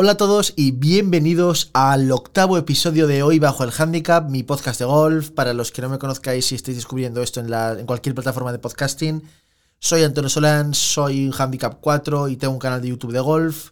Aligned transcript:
Hola 0.00 0.12
a 0.12 0.16
todos 0.16 0.52
y 0.54 0.70
bienvenidos 0.70 1.70
al 1.72 2.12
octavo 2.12 2.56
episodio 2.56 3.08
de 3.08 3.24
Hoy 3.24 3.40
Bajo 3.40 3.64
el 3.64 3.72
Handicap, 3.76 4.30
mi 4.30 4.44
podcast 4.44 4.78
de 4.78 4.84
golf. 4.84 5.30
Para 5.30 5.54
los 5.54 5.72
que 5.72 5.82
no 5.82 5.88
me 5.88 5.98
conozcáis 5.98 6.52
y 6.52 6.54
estéis 6.54 6.76
descubriendo 6.76 7.20
esto 7.20 7.40
en, 7.40 7.50
la, 7.50 7.72
en 7.72 7.84
cualquier 7.84 8.14
plataforma 8.14 8.52
de 8.52 8.60
podcasting, 8.60 9.24
soy 9.80 10.04
Antonio 10.04 10.28
Solán, 10.28 10.72
soy 10.72 11.26
un 11.26 11.34
Handicap 11.36 11.78
4 11.80 12.28
y 12.28 12.36
tengo 12.36 12.52
un 12.52 12.60
canal 12.60 12.80
de 12.80 12.90
YouTube 12.90 13.10
de 13.10 13.18
golf. 13.18 13.70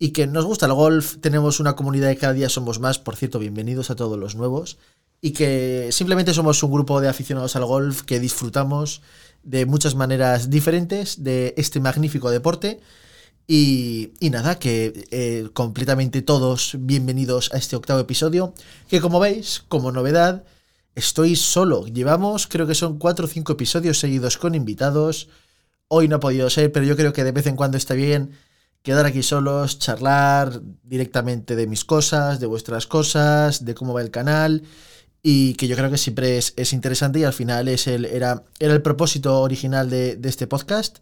Y 0.00 0.08
que 0.08 0.26
nos 0.26 0.44
gusta 0.44 0.66
el 0.66 0.72
golf, 0.72 1.18
tenemos 1.20 1.60
una 1.60 1.76
comunidad 1.76 2.08
de 2.08 2.16
cada 2.16 2.32
día 2.32 2.48
somos 2.48 2.80
más, 2.80 2.98
por 2.98 3.14
cierto, 3.14 3.38
bienvenidos 3.38 3.90
a 3.90 3.94
todos 3.94 4.18
los 4.18 4.34
nuevos. 4.34 4.78
Y 5.20 5.30
que 5.30 5.90
simplemente 5.92 6.34
somos 6.34 6.60
un 6.64 6.72
grupo 6.72 7.00
de 7.00 7.06
aficionados 7.06 7.54
al 7.54 7.66
golf 7.66 8.02
que 8.02 8.18
disfrutamos 8.18 9.00
de 9.44 9.64
muchas 9.64 9.94
maneras 9.94 10.50
diferentes 10.50 11.22
de 11.22 11.54
este 11.56 11.78
magnífico 11.78 12.32
deporte. 12.32 12.80
Y, 13.48 14.10
nada, 14.20 14.58
que 14.58 15.06
eh, 15.12 15.48
completamente 15.52 16.20
todos 16.20 16.76
bienvenidos 16.80 17.52
a 17.54 17.58
este 17.58 17.76
octavo 17.76 18.00
episodio, 18.00 18.52
que 18.88 19.00
como 19.00 19.20
veis, 19.20 19.62
como 19.68 19.92
novedad, 19.92 20.44
estoy 20.96 21.36
solo. 21.36 21.86
Llevamos, 21.86 22.48
creo 22.48 22.66
que 22.66 22.74
son 22.74 22.98
cuatro 22.98 23.26
o 23.26 23.28
cinco 23.28 23.52
episodios 23.52 24.00
seguidos 24.00 24.36
con 24.36 24.56
invitados. 24.56 25.28
Hoy 25.88 26.08
no 26.08 26.16
ha 26.16 26.20
podido 26.20 26.50
ser, 26.50 26.72
pero 26.72 26.86
yo 26.86 26.96
creo 26.96 27.12
que 27.12 27.22
de 27.22 27.30
vez 27.30 27.46
en 27.46 27.54
cuando 27.54 27.76
está 27.76 27.94
bien 27.94 28.32
quedar 28.82 29.06
aquí 29.06 29.22
solos, 29.22 29.78
charlar 29.78 30.60
directamente 30.82 31.54
de 31.54 31.68
mis 31.68 31.84
cosas, 31.84 32.40
de 32.40 32.46
vuestras 32.46 32.86
cosas, 32.88 33.64
de 33.64 33.74
cómo 33.74 33.94
va 33.94 34.02
el 34.02 34.10
canal 34.10 34.62
y 35.22 35.54
que 35.54 35.68
yo 35.68 35.76
creo 35.76 35.90
que 35.90 35.98
siempre 35.98 36.38
es, 36.38 36.52
es 36.56 36.72
interesante 36.72 37.20
y 37.20 37.24
al 37.24 37.32
final 37.32 37.68
es 37.68 37.86
el, 37.86 38.06
era, 38.06 38.44
era 38.58 38.74
el 38.74 38.82
propósito 38.82 39.40
original 39.40 39.90
de 39.90 40.18
este 40.24 40.46
podcast. 40.48 40.98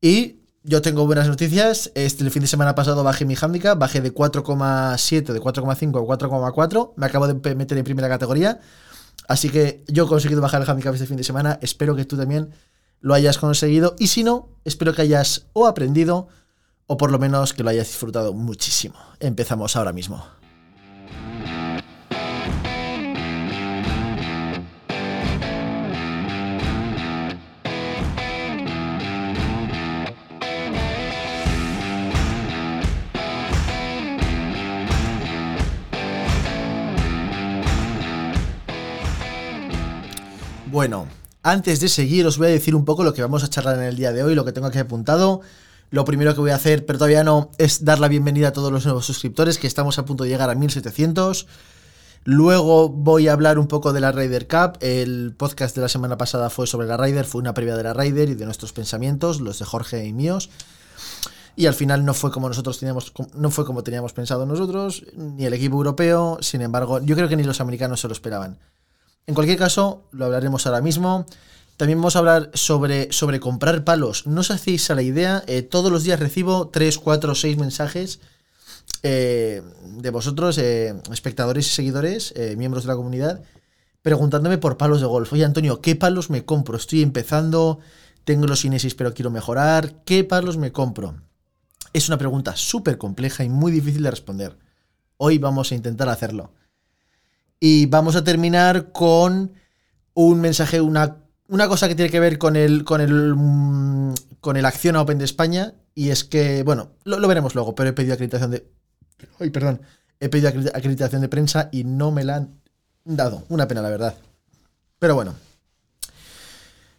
Y 0.00 0.45
yo 0.66 0.82
tengo 0.82 1.06
buenas 1.06 1.28
noticias. 1.28 1.92
Este, 1.94 2.24
el 2.24 2.30
fin 2.30 2.42
de 2.42 2.48
semana 2.48 2.74
pasado 2.74 3.04
bajé 3.04 3.24
mi 3.24 3.36
handicap, 3.40 3.78
bajé 3.78 4.00
de 4.00 4.12
4,7, 4.12 5.32
de 5.32 5.40
4,5 5.40 5.64
a 5.64 6.52
4,4. 6.52 6.92
Me 6.96 7.06
acabo 7.06 7.28
de 7.28 7.54
meter 7.54 7.78
en 7.78 7.84
primera 7.84 8.08
categoría. 8.08 8.60
Así 9.28 9.48
que 9.48 9.84
yo 9.86 10.04
he 10.04 10.08
conseguido 10.08 10.40
bajar 10.40 10.60
el 10.60 10.68
handicap 10.68 10.92
este 10.92 11.06
fin 11.06 11.16
de 11.16 11.24
semana. 11.24 11.58
Espero 11.62 11.94
que 11.94 12.04
tú 12.04 12.16
también 12.16 12.50
lo 13.00 13.14
hayas 13.14 13.38
conseguido. 13.38 13.94
Y 13.98 14.08
si 14.08 14.24
no, 14.24 14.48
espero 14.64 14.92
que 14.92 15.02
hayas 15.02 15.46
o 15.52 15.66
aprendido 15.66 16.28
o 16.88 16.96
por 16.96 17.12
lo 17.12 17.18
menos 17.20 17.52
que 17.52 17.62
lo 17.62 17.70
hayas 17.70 17.86
disfrutado 17.86 18.32
muchísimo. 18.32 18.96
Empezamos 19.20 19.76
ahora 19.76 19.92
mismo. 19.92 20.24
Bueno, 40.76 41.06
antes 41.42 41.80
de 41.80 41.88
seguir 41.88 42.26
os 42.26 42.36
voy 42.36 42.48
a 42.48 42.50
decir 42.50 42.74
un 42.74 42.84
poco 42.84 43.02
lo 43.02 43.14
que 43.14 43.22
vamos 43.22 43.42
a 43.42 43.48
charlar 43.48 43.76
en 43.76 43.84
el 43.84 43.96
día 43.96 44.12
de 44.12 44.22
hoy, 44.22 44.34
lo 44.34 44.44
que 44.44 44.52
tengo 44.52 44.66
aquí 44.66 44.76
apuntado. 44.76 45.40
Lo 45.88 46.04
primero 46.04 46.34
que 46.34 46.40
voy 46.40 46.50
a 46.50 46.56
hacer, 46.56 46.84
pero 46.84 46.98
todavía 46.98 47.24
no, 47.24 47.50
es 47.56 47.86
dar 47.86 47.98
la 47.98 48.08
bienvenida 48.08 48.48
a 48.48 48.52
todos 48.52 48.70
los 48.70 48.84
nuevos 48.84 49.06
suscriptores, 49.06 49.56
que 49.56 49.66
estamos 49.66 49.98
a 49.98 50.04
punto 50.04 50.24
de 50.24 50.28
llegar 50.28 50.50
a 50.50 50.54
1700. 50.54 51.46
Luego 52.24 52.90
voy 52.90 53.26
a 53.26 53.32
hablar 53.32 53.58
un 53.58 53.68
poco 53.68 53.94
de 53.94 54.00
la 54.00 54.12
Ryder 54.12 54.46
Cup. 54.48 54.76
El 54.80 55.34
podcast 55.34 55.74
de 55.74 55.80
la 55.80 55.88
semana 55.88 56.18
pasada 56.18 56.50
fue 56.50 56.66
sobre 56.66 56.86
la 56.86 56.98
Ryder, 56.98 57.24
fue 57.24 57.40
una 57.40 57.54
previa 57.54 57.74
de 57.74 57.82
la 57.82 57.94
Ryder 57.94 58.28
y 58.28 58.34
de 58.34 58.44
nuestros 58.44 58.74
pensamientos, 58.74 59.40
los 59.40 59.58
de 59.58 59.64
Jorge 59.64 60.04
y 60.04 60.12
míos. 60.12 60.50
Y 61.56 61.64
al 61.64 61.74
final 61.74 62.04
no 62.04 62.12
fue 62.12 62.30
como 62.30 62.48
nosotros 62.48 62.78
teníamos, 62.78 63.14
no 63.34 63.50
fue 63.50 63.64
como 63.64 63.82
teníamos 63.82 64.12
pensado 64.12 64.44
nosotros, 64.44 65.04
ni 65.16 65.46
el 65.46 65.54
equipo 65.54 65.76
europeo. 65.76 66.36
Sin 66.42 66.60
embargo, 66.60 67.00
yo 67.00 67.16
creo 67.16 67.28
que 67.28 67.36
ni 67.36 67.44
los 67.44 67.62
americanos 67.62 68.02
se 68.02 68.08
lo 68.08 68.12
esperaban. 68.12 68.58
En 69.26 69.34
cualquier 69.34 69.58
caso, 69.58 70.04
lo 70.12 70.26
hablaremos 70.26 70.66
ahora 70.66 70.80
mismo. 70.80 71.26
También 71.76 71.98
vamos 71.98 72.16
a 72.16 72.20
hablar 72.20 72.50
sobre, 72.54 73.12
sobre 73.12 73.40
comprar 73.40 73.84
palos. 73.84 74.26
No 74.26 74.40
os 74.40 74.50
hacéis 74.50 74.88
a 74.90 74.94
la 74.94 75.02
idea, 75.02 75.42
eh, 75.46 75.62
todos 75.62 75.92
los 75.92 76.04
días 76.04 76.20
recibo 76.20 76.68
3, 76.68 76.98
4, 76.98 77.34
6 77.34 77.58
mensajes 77.58 78.20
eh, 79.02 79.62
de 79.82 80.10
vosotros, 80.10 80.56
eh, 80.58 80.94
espectadores 81.12 81.66
y 81.66 81.70
seguidores, 81.70 82.34
miembros 82.56 82.84
de 82.84 82.88
la 82.88 82.96
comunidad, 82.96 83.42
preguntándome 84.00 84.58
por 84.58 84.78
palos 84.78 85.00
de 85.00 85.06
golf. 85.06 85.32
Oye, 85.32 85.44
Antonio, 85.44 85.82
¿qué 85.82 85.96
palos 85.96 86.30
me 86.30 86.44
compro? 86.44 86.76
Estoy 86.76 87.02
empezando, 87.02 87.80
tengo 88.24 88.46
los 88.46 88.64
Inesis 88.64 88.94
pero 88.94 89.12
quiero 89.12 89.30
mejorar. 89.30 90.04
¿Qué 90.04 90.24
palos 90.24 90.56
me 90.56 90.72
compro? 90.72 91.16
Es 91.92 92.08
una 92.08 92.16
pregunta 92.16 92.56
súper 92.56 92.96
compleja 92.96 93.44
y 93.44 93.48
muy 93.48 93.72
difícil 93.72 94.02
de 94.02 94.10
responder. 94.10 94.56
Hoy 95.18 95.38
vamos 95.38 95.72
a 95.72 95.74
intentar 95.74 96.08
hacerlo. 96.08 96.52
Y 97.60 97.86
vamos 97.86 98.16
a 98.16 98.24
terminar 98.24 98.92
con 98.92 99.52
un 100.14 100.40
mensaje, 100.40 100.80
una, 100.80 101.18
una 101.48 101.68
cosa 101.68 101.88
que 101.88 101.94
tiene 101.94 102.10
que 102.10 102.20
ver 102.20 102.38
con 102.38 102.56
el, 102.56 102.84
con 102.84 103.00
el, 103.00 103.34
mm, 103.34 104.14
con 104.40 104.56
el 104.56 104.64
Acción 104.64 104.96
Open 104.96 105.18
de 105.18 105.24
España. 105.24 105.74
Y 105.94 106.10
es 106.10 106.24
que, 106.24 106.62
bueno, 106.62 106.90
lo, 107.04 107.26
veremos 107.26 107.54
luego, 107.54 107.74
pero 107.74 107.90
he 107.90 107.92
pedido 107.92 108.14
acreditación 108.14 108.50
de. 108.50 108.66
Ay, 109.40 109.50
perdón. 109.50 109.80
He 110.20 110.28
pedido 110.28 110.48
acreditación 110.48 111.22
de 111.22 111.28
prensa 111.28 111.68
y 111.72 111.84
no 111.84 112.10
me 112.10 112.24
la 112.24 112.36
han 112.36 112.60
dado. 113.04 113.44
Una 113.48 113.68
pena, 113.68 113.82
la 113.82 113.90
verdad. 113.90 114.14
Pero 114.98 115.14
bueno. 115.14 115.34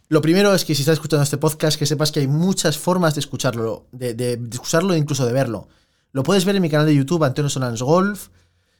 Lo 0.08 0.22
primero 0.22 0.54
es 0.54 0.64
que 0.64 0.74
si 0.74 0.82
estás 0.82 0.94
escuchando 0.94 1.22
este 1.22 1.36
podcast, 1.36 1.78
que 1.78 1.84
sepas 1.84 2.10
que 2.12 2.20
hay 2.20 2.28
muchas 2.28 2.78
formas 2.78 3.14
de 3.14 3.20
escucharlo, 3.20 3.86
de, 3.92 4.14
de, 4.14 4.40
escucharlo 4.50 4.94
e 4.94 4.98
incluso 4.98 5.26
de 5.26 5.32
verlo. 5.32 5.68
Lo 6.12 6.22
puedes 6.22 6.46
ver 6.46 6.56
en 6.56 6.62
mi 6.62 6.70
canal 6.70 6.86
de 6.86 6.94
YouTube, 6.94 7.24
Antonio 7.24 7.50
Solans 7.50 7.82
Golf. 7.82 8.28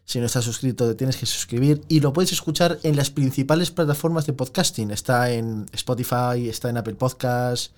Si 0.08 0.18
no 0.20 0.24
estás 0.24 0.46
suscrito, 0.46 0.88
te 0.88 0.94
tienes 0.94 1.18
que 1.18 1.26
suscribir 1.26 1.82
y 1.86 2.00
lo 2.00 2.14
puedes 2.14 2.32
escuchar 2.32 2.78
en 2.82 2.96
las 2.96 3.10
principales 3.10 3.70
plataformas 3.70 4.24
de 4.24 4.32
podcasting. 4.32 4.90
Está 4.90 5.30
en 5.30 5.66
Spotify, 5.70 6.48
está 6.48 6.70
en 6.70 6.78
Apple 6.78 6.94
Podcasts. 6.94 7.72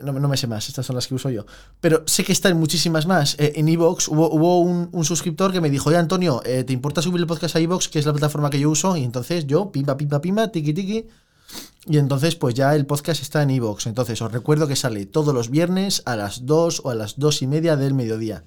No, 0.00 0.12
me 0.12 0.36
sé 0.36 0.46
más, 0.46 0.68
estas 0.68 0.86
son 0.86 0.94
las 0.94 1.08
que 1.08 1.16
uso 1.16 1.28
yo. 1.28 1.44
Pero 1.80 2.04
sé 2.06 2.22
que 2.22 2.30
está 2.30 2.50
en 2.50 2.56
muchísimas 2.56 3.08
más. 3.08 3.34
Eh, 3.40 3.54
en 3.56 3.68
Evox 3.68 4.06
hubo, 4.06 4.60
un, 4.60 5.04
suscriptor 5.04 5.50
que 5.50 5.60
me 5.60 5.70
dijo, 5.70 5.88
oye 5.88 5.98
Antonio, 5.98 6.40
eh, 6.44 6.62
¿te 6.62 6.72
importa 6.72 7.02
subir 7.02 7.20
el 7.20 7.26
podcast 7.26 7.56
a 7.56 7.58
Evox, 7.58 7.88
que 7.88 7.98
es 7.98 8.06
la 8.06 8.12
plataforma 8.12 8.48
que 8.48 8.60
yo 8.60 8.70
uso? 8.70 8.96
Y 8.96 9.02
entonces 9.02 9.44
yo, 9.44 9.72
pimpa, 9.72 9.96
pimpa, 9.96 10.20
pimpa, 10.20 10.52
tiki, 10.52 10.72
tiki. 10.72 11.08
Y 11.86 11.98
entonces 11.98 12.36
pues 12.36 12.54
ya 12.54 12.76
el 12.76 12.86
podcast 12.86 13.22
está 13.22 13.42
en 13.42 13.50
Evox. 13.50 13.88
Entonces 13.88 14.22
os 14.22 14.30
recuerdo 14.30 14.68
que 14.68 14.76
sale 14.76 15.04
todos 15.04 15.34
los 15.34 15.50
viernes 15.50 16.00
a 16.06 16.14
las 16.14 16.46
2 16.46 16.82
o 16.84 16.90
a 16.90 16.94
las 16.94 17.18
2 17.18 17.42
y 17.42 17.48
media 17.48 17.74
del 17.74 17.94
mediodía. 17.94 18.44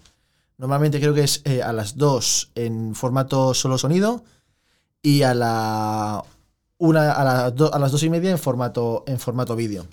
Normalmente 0.62 1.00
creo 1.00 1.16
que 1.16 1.24
es 1.24 1.42
eh, 1.46 1.64
a 1.64 1.74
las 1.74 1.98
2 1.98 2.52
en 2.54 2.94
formato 2.94 3.56
solo 3.56 3.80
sonido 3.80 4.24
y 5.02 5.24
a 5.24 5.34
la 5.34 6.24
una 6.78 7.12
a, 7.14 7.24
la 7.24 7.46
a 7.48 7.80
las 7.80 7.92
2 7.92 8.04
y 8.04 8.10
media 8.12 8.30
en 8.30 8.38
formato, 8.38 9.04
en 9.08 9.18
formato 9.18 9.56
vídeo. 9.56 9.88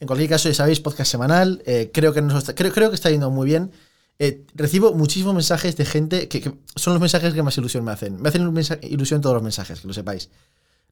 En 0.00 0.06
cualquier 0.06 0.30
caso, 0.30 0.48
ya 0.48 0.54
sabéis, 0.54 0.80
podcast 0.80 1.10
semanal. 1.10 1.62
Eh, 1.66 1.90
creo, 1.92 2.14
que 2.14 2.22
nos 2.22 2.52
creo, 2.54 2.72
creo 2.72 2.88
que 2.88 2.94
está 2.94 3.10
yendo 3.10 3.30
muy 3.30 3.44
bien. 3.44 3.70
Eh, 4.18 4.46
recibo 4.54 4.94
muchísimos 4.94 5.34
mensajes 5.34 5.76
de 5.76 5.84
gente 5.84 6.26
que, 6.26 6.40
son 6.74 6.94
los 6.94 7.00
mensajes 7.02 7.34
que 7.34 7.42
más 7.42 7.58
ilusión 7.58 7.84
me 7.84 7.92
hacen. 7.92 8.22
Me 8.22 8.30
hacen 8.30 8.50
ilusión 8.80 9.20
todos 9.20 9.34
los 9.34 9.42
mensajes, 9.42 9.80
que 9.80 9.86
lo 9.86 9.92
sepáis. 9.92 10.30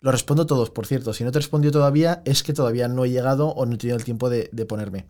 Lo 0.00 0.12
respondo 0.12 0.44
todos, 0.44 0.68
por 0.68 0.86
cierto. 0.86 1.14
Si 1.14 1.24
no 1.24 1.32
te 1.32 1.38
respondió 1.38 1.72
todavía, 1.72 2.20
es 2.26 2.42
que 2.42 2.52
todavía 2.52 2.86
no 2.88 3.06
he 3.06 3.10
llegado 3.10 3.48
o 3.48 3.64
no 3.64 3.76
he 3.76 3.78
tenido 3.78 3.96
el 3.96 4.04
tiempo 4.04 4.28
de 4.28 4.66
ponerme. 4.66 5.06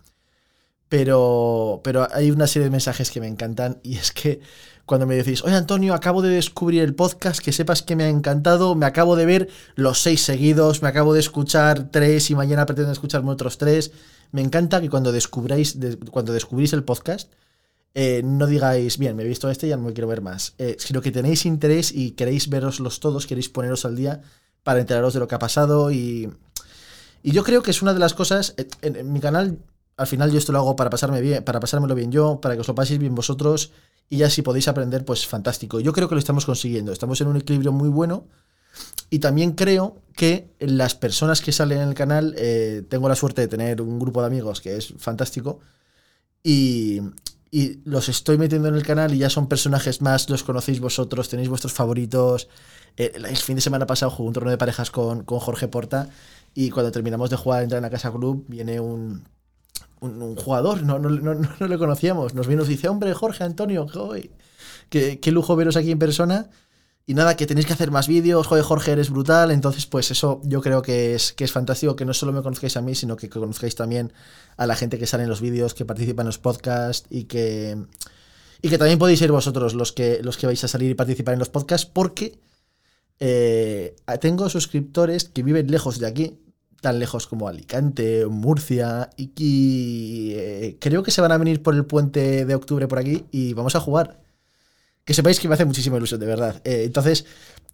Pero, 0.92 1.80
pero 1.82 2.06
hay 2.12 2.30
una 2.30 2.46
serie 2.46 2.64
de 2.64 2.70
mensajes 2.70 3.10
que 3.10 3.18
me 3.18 3.26
encantan 3.26 3.80
y 3.82 3.96
es 3.96 4.12
que 4.12 4.40
cuando 4.84 5.06
me 5.06 5.14
decís, 5.14 5.42
oye 5.42 5.54
Antonio, 5.54 5.94
acabo 5.94 6.20
de 6.20 6.28
descubrir 6.28 6.82
el 6.82 6.94
podcast, 6.94 7.40
que 7.40 7.50
sepas 7.50 7.80
que 7.80 7.96
me 7.96 8.04
ha 8.04 8.10
encantado, 8.10 8.74
me 8.74 8.84
acabo 8.84 9.16
de 9.16 9.24
ver 9.24 9.48
los 9.74 10.02
seis 10.02 10.20
seguidos, 10.20 10.82
me 10.82 10.88
acabo 10.88 11.14
de 11.14 11.20
escuchar 11.20 11.90
tres 11.90 12.30
y 12.30 12.34
mañana 12.34 12.66
pretendo 12.66 12.92
escucharme 12.92 13.30
otros 13.30 13.56
tres. 13.56 13.92
Me 14.32 14.42
encanta 14.42 14.82
que 14.82 14.90
cuando 14.90 15.12
descubráis, 15.12 15.78
cuando 16.10 16.34
descubrís 16.34 16.74
el 16.74 16.84
podcast, 16.84 17.32
eh, 17.94 18.20
no 18.22 18.46
digáis, 18.46 18.98
bien, 18.98 19.16
me 19.16 19.22
he 19.22 19.26
visto 19.26 19.48
este 19.48 19.68
y 19.68 19.70
ya 19.70 19.78
no 19.78 19.84
me 19.84 19.94
quiero 19.94 20.08
ver 20.08 20.20
más, 20.20 20.52
eh, 20.58 20.76
sino 20.78 21.00
que 21.00 21.10
tenéis 21.10 21.46
interés 21.46 21.90
y 21.90 22.10
queréis 22.10 22.50
veroslos 22.50 23.00
todos, 23.00 23.26
queréis 23.26 23.48
poneros 23.48 23.86
al 23.86 23.96
día 23.96 24.20
para 24.62 24.80
enteraros 24.80 25.14
de 25.14 25.20
lo 25.20 25.26
que 25.26 25.36
ha 25.36 25.38
pasado 25.38 25.90
y, 25.90 26.30
y 27.22 27.30
yo 27.30 27.44
creo 27.44 27.62
que 27.62 27.70
es 27.70 27.80
una 27.80 27.94
de 27.94 27.98
las 27.98 28.12
cosas, 28.12 28.52
eh, 28.58 28.68
en 28.82 29.10
mi 29.10 29.20
canal 29.20 29.56
al 30.02 30.08
final 30.08 30.32
yo 30.32 30.38
esto 30.38 30.50
lo 30.50 30.58
hago 30.58 30.76
para 30.76 30.90
pasarme 30.90 31.20
bien, 31.20 31.44
para 31.44 31.60
pasármelo 31.60 31.94
bien 31.94 32.10
yo, 32.10 32.40
para 32.40 32.56
que 32.56 32.60
os 32.60 32.68
lo 32.68 32.74
paséis 32.74 32.98
bien 32.98 33.14
vosotros 33.14 33.70
y 34.10 34.18
ya 34.18 34.28
si 34.28 34.42
podéis 34.42 34.66
aprender, 34.66 35.04
pues 35.04 35.26
fantástico. 35.26 35.78
Yo 35.78 35.92
creo 35.92 36.08
que 36.08 36.16
lo 36.16 36.18
estamos 36.18 36.44
consiguiendo, 36.44 36.92
estamos 36.92 37.20
en 37.20 37.28
un 37.28 37.36
equilibrio 37.36 37.70
muy 37.70 37.88
bueno 37.88 38.26
y 39.10 39.20
también 39.20 39.52
creo 39.52 40.02
que 40.16 40.50
las 40.58 40.96
personas 40.96 41.40
que 41.40 41.52
salen 41.52 41.80
en 41.80 41.88
el 41.88 41.94
canal, 41.94 42.34
eh, 42.36 42.82
tengo 42.88 43.08
la 43.08 43.14
suerte 43.14 43.42
de 43.42 43.48
tener 43.48 43.80
un 43.80 44.00
grupo 44.00 44.20
de 44.20 44.26
amigos 44.26 44.60
que 44.60 44.76
es 44.76 44.92
fantástico 44.98 45.60
y, 46.42 47.00
los 47.84 48.08
estoy 48.08 48.38
metiendo 48.38 48.68
en 48.68 48.74
el 48.74 48.82
canal 48.82 49.12
y 49.12 49.18
ya 49.18 49.28
son 49.28 49.46
personajes 49.46 50.00
más, 50.00 50.30
los 50.30 50.42
conocéis 50.42 50.80
vosotros, 50.80 51.28
tenéis 51.28 51.50
vuestros 51.50 51.74
favoritos. 51.74 52.48
Eh, 52.96 53.12
el 53.14 53.36
fin 53.36 53.56
de 53.56 53.60
semana 53.60 53.86
pasado 53.86 54.10
jugué 54.10 54.28
un 54.28 54.32
torneo 54.32 54.50
de 54.50 54.56
parejas 54.56 54.90
con, 54.90 55.22
con 55.24 55.38
Jorge 55.38 55.68
Porta 55.68 56.08
y 56.54 56.70
cuando 56.70 56.90
terminamos 56.90 57.28
de 57.28 57.36
jugar, 57.36 57.62
entrar 57.62 57.78
en 57.78 57.82
la 57.82 57.90
casa 57.90 58.10
club, 58.10 58.46
viene 58.48 58.80
un 58.80 59.24
un, 60.02 60.36
jugador, 60.36 60.82
no, 60.82 60.98
no, 60.98 61.10
no, 61.10 61.66
le 61.66 61.78
conocíamos. 61.78 62.34
Nos 62.34 62.46
vino 62.46 62.64
y 62.64 62.68
dice, 62.68 62.88
hombre, 62.88 63.14
Jorge 63.14 63.44
Antonio, 63.44 63.86
qué, 64.88 65.20
qué 65.20 65.32
lujo 65.32 65.56
veros 65.56 65.76
aquí 65.76 65.90
en 65.90 65.98
persona. 65.98 66.50
Y 67.04 67.14
nada, 67.14 67.36
que 67.36 67.46
tenéis 67.46 67.66
que 67.66 67.72
hacer 67.72 67.90
más 67.90 68.06
vídeos, 68.06 68.46
joder, 68.46 68.62
Jorge, 68.62 68.92
eres 68.92 69.10
brutal. 69.10 69.50
Entonces, 69.50 69.86
pues 69.86 70.10
eso 70.10 70.40
yo 70.44 70.60
creo 70.60 70.82
que 70.82 71.14
es, 71.14 71.32
que 71.32 71.44
es 71.44 71.50
fantástico, 71.50 71.96
que 71.96 72.04
no 72.04 72.14
solo 72.14 72.32
me 72.32 72.42
conozcáis 72.42 72.76
a 72.76 72.80
mí, 72.80 72.94
sino 72.94 73.16
que 73.16 73.28
conozcáis 73.28 73.74
también 73.74 74.12
a 74.56 74.66
la 74.66 74.76
gente 74.76 74.98
que 74.98 75.06
sale 75.06 75.24
en 75.24 75.28
los 75.28 75.40
vídeos, 75.40 75.74
que 75.74 75.84
participa 75.84 76.22
en 76.22 76.26
los 76.26 76.38
podcasts 76.38 77.06
y 77.10 77.24
que, 77.24 77.76
y 78.62 78.68
que 78.68 78.78
también 78.78 79.00
podéis 79.00 79.18
ser 79.18 79.32
vosotros 79.32 79.74
los 79.74 79.92
que, 79.92 80.20
los 80.22 80.36
que 80.36 80.46
vais 80.46 80.62
a 80.62 80.68
salir 80.68 80.90
y 80.90 80.94
participar 80.94 81.32
en 81.32 81.40
los 81.40 81.48
podcasts, 81.48 81.90
porque 81.92 82.38
eh, 83.18 83.96
tengo 84.20 84.48
suscriptores 84.48 85.24
que 85.24 85.42
viven 85.42 85.70
lejos 85.70 85.98
de 85.98 86.06
aquí, 86.06 86.38
tan 86.82 86.98
lejos 86.98 87.26
como 87.26 87.48
Alicante, 87.48 88.26
Murcia, 88.26 89.08
y 89.16 89.28
que 89.28 90.66
eh, 90.66 90.76
creo 90.78 91.02
que 91.02 91.10
se 91.10 91.22
van 91.22 91.32
a 91.32 91.38
venir 91.38 91.62
por 91.62 91.74
el 91.74 91.86
puente 91.86 92.44
de 92.44 92.54
octubre 92.54 92.86
por 92.88 92.98
aquí 92.98 93.24
y 93.30 93.54
vamos 93.54 93.74
a 93.74 93.80
jugar 93.80 94.20
que 95.04 95.14
sepáis 95.14 95.40
que 95.40 95.48
me 95.48 95.54
hace 95.54 95.64
muchísima 95.64 95.96
ilusión, 95.96 96.20
de 96.20 96.26
verdad. 96.26 96.60
Eh, 96.64 96.84
entonces, 96.84 97.24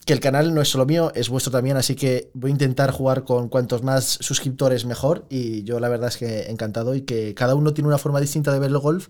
que 0.07 0.13
el 0.13 0.21
canal 0.21 0.55
no 0.55 0.63
es 0.63 0.69
solo 0.69 0.87
mío, 0.87 1.13
es 1.15 1.29
vuestro 1.29 1.53
también, 1.53 1.77
así 1.77 1.95
que 1.95 2.31
voy 2.35 2.51
a 2.51 2.53
intentar 2.53 2.91
jugar 2.91 3.25
con 3.25 3.49
cuantos 3.49 3.83
más 3.83 4.05
suscriptores 4.05 4.87
mejor. 4.87 5.27
Y 5.29 5.65
yo 5.65 5.81
la 5.81 5.89
verdad 5.89 6.09
es 6.09 6.17
que 6.17 6.51
encantado 6.51 6.95
y 6.95 7.03
que 7.03 7.35
cada 7.35 7.55
uno 7.55 7.75
tiene 7.75 7.89
una 7.89 7.99
forma 7.99 8.21
distinta 8.21 8.53
de 8.53 8.59
ver 8.59 8.71
el 8.71 8.79
golf. 8.79 9.09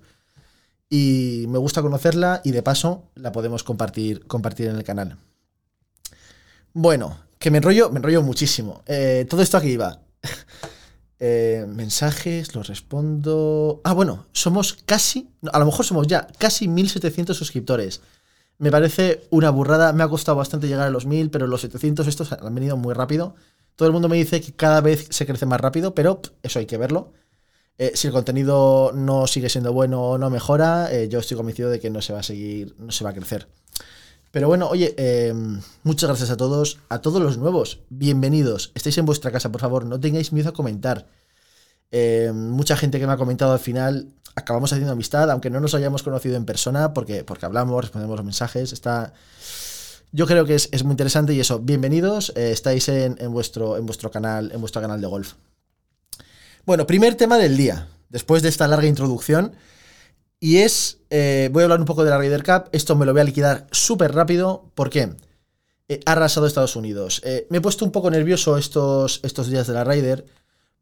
Y 0.91 1.45
me 1.49 1.59
gusta 1.59 1.83
conocerla 1.83 2.41
y 2.45 2.51
de 2.53 2.63
paso 2.63 3.11
la 3.15 3.31
podemos 3.31 3.63
compartir, 3.63 4.27
compartir 4.27 4.69
en 4.69 4.77
el 4.77 4.85
canal. 4.85 5.19
Bueno, 6.73 7.19
que 7.39 7.51
me 7.51 7.59
enrollo, 7.59 7.91
me 7.91 7.99
enrollo 7.99 8.23
muchísimo. 8.23 8.83
Eh, 8.87 9.27
todo 9.29 9.43
esto 9.43 9.57
aquí 9.57 9.77
va. 9.77 10.01
Eh, 11.21 11.67
mensajes, 11.67 12.55
los 12.55 12.69
respondo. 12.69 13.81
Ah, 13.83 13.93
bueno, 13.93 14.27
somos 14.31 14.75
casi, 14.85 15.29
a 15.53 15.59
lo 15.59 15.67
mejor 15.67 15.85
somos 15.85 16.07
ya 16.07 16.29
casi 16.39 16.69
1700 16.69 17.37
suscriptores. 17.37 18.03
Me 18.59 18.71
parece 18.71 19.27
una 19.31 19.51
burrada, 19.51 19.93
me 19.93 20.05
ha 20.05 20.09
costado 20.09 20.39
bastante 20.39 20.69
llegar 20.69 20.87
a 20.87 20.91
los 20.91 21.07
1000, 21.07 21.31
pero 21.31 21.49
los 21.49 21.63
700 21.63 22.07
estos 22.07 22.31
han 22.31 22.55
venido 22.55 22.77
muy 22.77 22.95
rápido. 22.95 23.35
Todo 23.75 23.89
el 23.89 23.93
mundo 23.93 24.09
me 24.09 24.17
dice 24.17 24.41
que 24.41 24.53
cada 24.53 24.81
vez 24.81 25.09
se 25.11 25.27
crece 25.27 25.45
más 25.45 25.61
rápido, 25.61 25.93
pero 25.93 26.23
eso 26.45 26.61
hay 26.61 26.67
que 26.67 26.77
verlo. 26.77 27.13
Eh, 27.79 27.91
si 27.97 28.07
el 28.07 28.13
contenido 28.13 28.93
no 28.95 29.27
sigue 29.27 29.49
siendo 29.49 29.73
bueno 29.73 30.01
o 30.01 30.19
no 30.19 30.31
mejora, 30.31 30.89
yo 31.07 31.19
estoy 31.19 31.37
convencido 31.37 31.69
de 31.69 31.81
que 31.81 31.91
no 31.91 32.01
se 32.01 32.13
va 32.13 32.21
a 32.21 32.23
seguir, 32.23 32.77
no 32.79 32.93
se 32.93 33.03
va 33.03 33.11
a 33.11 33.15
crecer. 33.15 33.49
Pero 34.39 34.47
bueno, 34.47 34.69
oye, 34.69 34.95
muchas 35.83 36.09
gracias 36.09 36.31
a 36.31 36.37
todos, 36.37 36.79
a 36.91 37.01
todos 37.01 37.21
los 37.21 37.39
nuevos, 37.39 37.81
bienvenidos. 37.91 38.71
Estáis 38.77 38.97
en 38.99 39.05
vuestra 39.05 39.33
casa, 39.33 39.51
por 39.51 39.61
favor, 39.61 39.85
no 39.85 39.99
tengáis 39.99 40.33
miedo 40.33 40.51
a 40.51 40.53
comentar. 40.53 41.09
Eh, 41.91 42.31
mucha 42.33 42.77
gente 42.77 43.01
que 43.01 43.09
me 43.09 43.15
ha 43.15 43.17
comentado 43.17 43.53
al 43.53 43.59
final, 43.59 44.07
acabamos 44.37 44.73
haciendo 44.73 44.93
amistad, 44.93 45.29
aunque 45.33 45.51
no 45.51 45.59
nos 45.59 45.75
hayamos 45.75 46.05
conocido 46.05 46.37
en 46.37 46.45
persona, 46.45 46.95
porque, 46.95 47.25
porque 47.25 47.47
hablamos, 47.47 47.83
respondemos 47.83 48.17
los 48.17 48.25
mensajes, 48.25 48.73
está... 48.73 49.13
Yo 50.13 50.29
creo 50.29 50.45
que 50.45 50.55
es, 50.55 50.85
muy 50.85 50.93
interesante 50.93 51.35
y 51.35 51.41
eso, 51.41 51.59
bienvenidos, 51.59 52.33
eh, 52.37 52.53
estáis 52.53 52.89
en, 52.89 53.17
vuestro, 53.33 53.77
en, 53.77 53.87
vuestro 53.87 54.13
canal, 54.13 54.53
en 54.55 54.61
vuestro 54.61 54.81
canal 54.81 55.01
de 55.01 55.09
golf. 55.09 55.33
Bueno, 56.65 56.87
primer 56.87 57.17
tema 57.17 57.39
del 57.39 57.57
día, 57.57 57.89
después 58.09 58.45
de 58.45 58.51
esta 58.51 58.69
larga 58.69 58.87
introducción, 58.87 59.57
y 60.41 60.59
es, 60.59 60.99
eh, 61.11 61.51
voy 61.53 61.63
a 61.63 61.65
hablar 61.65 61.81
un 61.81 61.87
poco 61.87 62.05
de 62.05 62.11
la 62.11 62.19
Ryder 62.19 62.43
Cup, 62.45 62.69
esto 62.73 62.97
me 62.97 63.07
lo 63.07 63.13
voy 63.13 63.21
a 63.23 63.25
liquidar 63.25 63.67
súper 63.71 64.15
rápido, 64.15 64.71
¿por 64.75 64.91
qué? 64.91 65.15
ha 66.05 66.13
arrasado 66.13 66.47
Estados 66.47 66.77
Unidos. 66.77 67.23
me 67.49 67.59
he 67.59 67.61
puesto 67.63 67.83
un 67.83 67.93
poco 67.93 68.11
nervioso 68.11 68.59
estos, 68.59 69.21
estos 69.23 69.49
días 69.49 69.67
de 69.67 69.73
la 69.73 69.85
Ryder, 69.85 70.27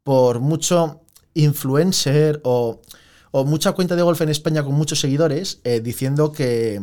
por 0.03 0.41
mucho 0.41 1.01
influencer 1.35 2.41
o, 2.45 2.81
mucha 3.45 3.73
cuenta 3.73 3.97
de 3.97 4.03
golf 4.03 4.21
en 4.23 4.31
España 4.31 4.65
con 4.65 4.75
muchos 4.75 5.01
seguidores 5.01 5.61
eh, 5.65 5.81
diciendo 5.81 6.33
que, 6.33 6.81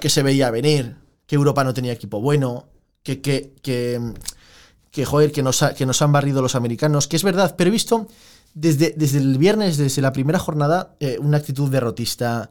se 0.00 0.22
veía 0.22 0.50
venir, 0.50 0.96
que 1.26 1.36
Europa 1.36 1.62
no 1.62 1.74
tenía 1.74 1.92
equipo 1.92 2.20
bueno, 2.20 2.66
que, 3.04 3.20
que, 3.20 3.52
que, 3.62 5.04
joder, 5.04 5.30
que 5.30 5.42
nos, 5.42 5.62
que 5.76 5.86
nos 5.86 6.02
han 6.02 6.10
barrido 6.10 6.42
los 6.42 6.56
americanos, 6.56 7.06
que 7.06 7.16
es 7.16 7.22
verdad, 7.22 7.54
pero 7.56 7.68
he 7.68 7.70
visto 7.70 8.08
desde, 8.56 8.94
desde 8.96 9.18
el 9.18 9.36
viernes, 9.36 9.76
desde 9.76 10.00
la 10.00 10.12
primera 10.14 10.38
jornada, 10.38 10.96
eh, 10.98 11.18
una 11.20 11.36
actitud 11.36 11.70
derrotista. 11.70 12.50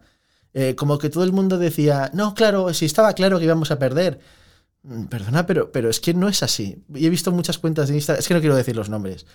Eh, 0.54 0.76
como 0.76 1.00
que 1.00 1.10
todo 1.10 1.24
el 1.24 1.34
mundo 1.34 1.58
decía, 1.58 2.12
no, 2.14 2.36
claro, 2.36 2.74
si 2.76 2.86
estaba 2.86 3.14
claro 3.14 3.40
que 3.40 3.46
íbamos 3.46 3.72
a 3.72 3.80
perder. 3.80 4.20
Mm, 4.84 5.06
perdona, 5.06 5.48
pero, 5.48 5.72
pero 5.72 5.90
es 5.90 6.00
que 6.00 6.14
no 6.14 6.30
es 6.30 6.44
así. 6.44 6.84
Y 6.94 7.08
he 7.08 7.10
visto 7.10 7.32
muchas 7.32 7.58
cuentas 7.58 7.90
de 7.90 7.96
Instagram, 7.96 8.20
es 8.20 8.28
que 8.28 8.34
no 8.36 8.40
quiero 8.40 8.56
decir 8.56 8.76
los 8.76 8.88
nombres, 8.90 9.26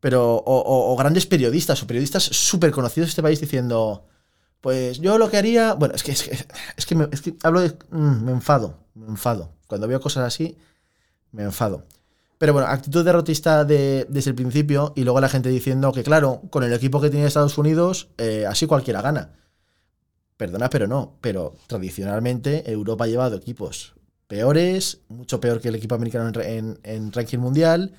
pero 0.00 0.42
o, 0.46 0.96
grandes 0.96 1.26
periodistas 1.26 1.82
o 1.82 1.86
periodistas 1.88 2.22
súper 2.22 2.70
conocidos 2.70 3.08
de 3.08 3.10
este 3.10 3.22
país 3.22 3.40
diciendo, 3.40 4.06
pues 4.60 5.00
yo 5.00 5.18
lo 5.18 5.28
que 5.30 5.38
haría, 5.38 5.74
bueno, 5.74 5.94
es 5.96 6.04
que, 6.04 6.12
es 6.12 6.22
que, 6.22 6.38
es 6.76 6.86
que, 6.86 6.94
me, 6.94 7.08
hablo 7.42 7.60
de, 7.60 7.76
mm, 7.90 8.24
me 8.24 8.32
enfado, 8.32 8.78
me 8.94 9.06
enfado. 9.08 9.52
Cuando 9.66 9.88
veo 9.88 10.00
cosas 10.00 10.24
así, 10.24 10.56
me 11.32 11.42
enfado. 11.42 11.84
Pero 12.38 12.52
bueno, 12.52 12.68
actitud 12.68 13.04
derrotista 13.04 13.64
de, 13.64 14.06
desde 14.08 14.30
el 14.30 14.36
principio 14.36 14.92
y 14.94 15.04
luego 15.04 15.20
la 15.20 15.28
gente 15.28 15.48
diciendo 15.48 15.92
que 15.92 16.02
claro, 16.02 16.42
con 16.50 16.64
el 16.64 16.72
equipo 16.72 17.00
que 17.00 17.10
tiene 17.10 17.26
Estados 17.26 17.56
Unidos, 17.56 18.08
eh, 18.18 18.44
así 18.46 18.66
cualquiera 18.66 19.00
gana. 19.00 19.32
Perdona, 20.36 20.68
pero 20.68 20.86
no. 20.86 21.16
Pero 21.20 21.54
tradicionalmente 21.66 22.70
Europa 22.70 23.04
ha 23.04 23.08
llevado 23.08 23.36
equipos 23.36 23.94
peores, 24.26 25.00
mucho 25.08 25.40
peor 25.40 25.60
que 25.60 25.68
el 25.68 25.76
equipo 25.76 25.94
americano 25.94 26.30
en 26.42 27.12
ranking 27.12 27.38
mundial 27.38 27.94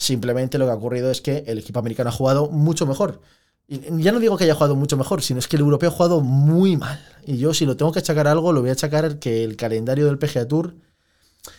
Simplemente 0.00 0.56
lo 0.56 0.64
que 0.64 0.70
ha 0.72 0.76
ocurrido 0.76 1.10
es 1.10 1.20
que 1.20 1.44
el 1.46 1.58
equipo 1.58 1.78
americano 1.78 2.08
ha 2.08 2.12
jugado 2.12 2.48
mucho 2.48 2.86
mejor. 2.86 3.20
Y 3.68 4.02
ya 4.02 4.12
no 4.12 4.18
digo 4.18 4.38
que 4.38 4.44
haya 4.44 4.54
jugado 4.54 4.74
mucho 4.74 4.96
mejor, 4.96 5.20
sino 5.20 5.38
es 5.38 5.46
que 5.46 5.56
el 5.56 5.62
europeo 5.62 5.90
ha 5.90 5.92
jugado 5.92 6.22
muy 6.22 6.78
mal. 6.78 6.98
Y 7.26 7.36
yo, 7.36 7.52
si 7.52 7.66
lo 7.66 7.76
tengo 7.76 7.92
que 7.92 7.98
achacar 7.98 8.26
algo, 8.26 8.54
lo 8.54 8.62
voy 8.62 8.70
a 8.70 8.72
achacar 8.72 9.18
que 9.18 9.44
el 9.44 9.56
calendario 9.56 10.06
del 10.06 10.18
PGA 10.18 10.48
Tour 10.48 10.74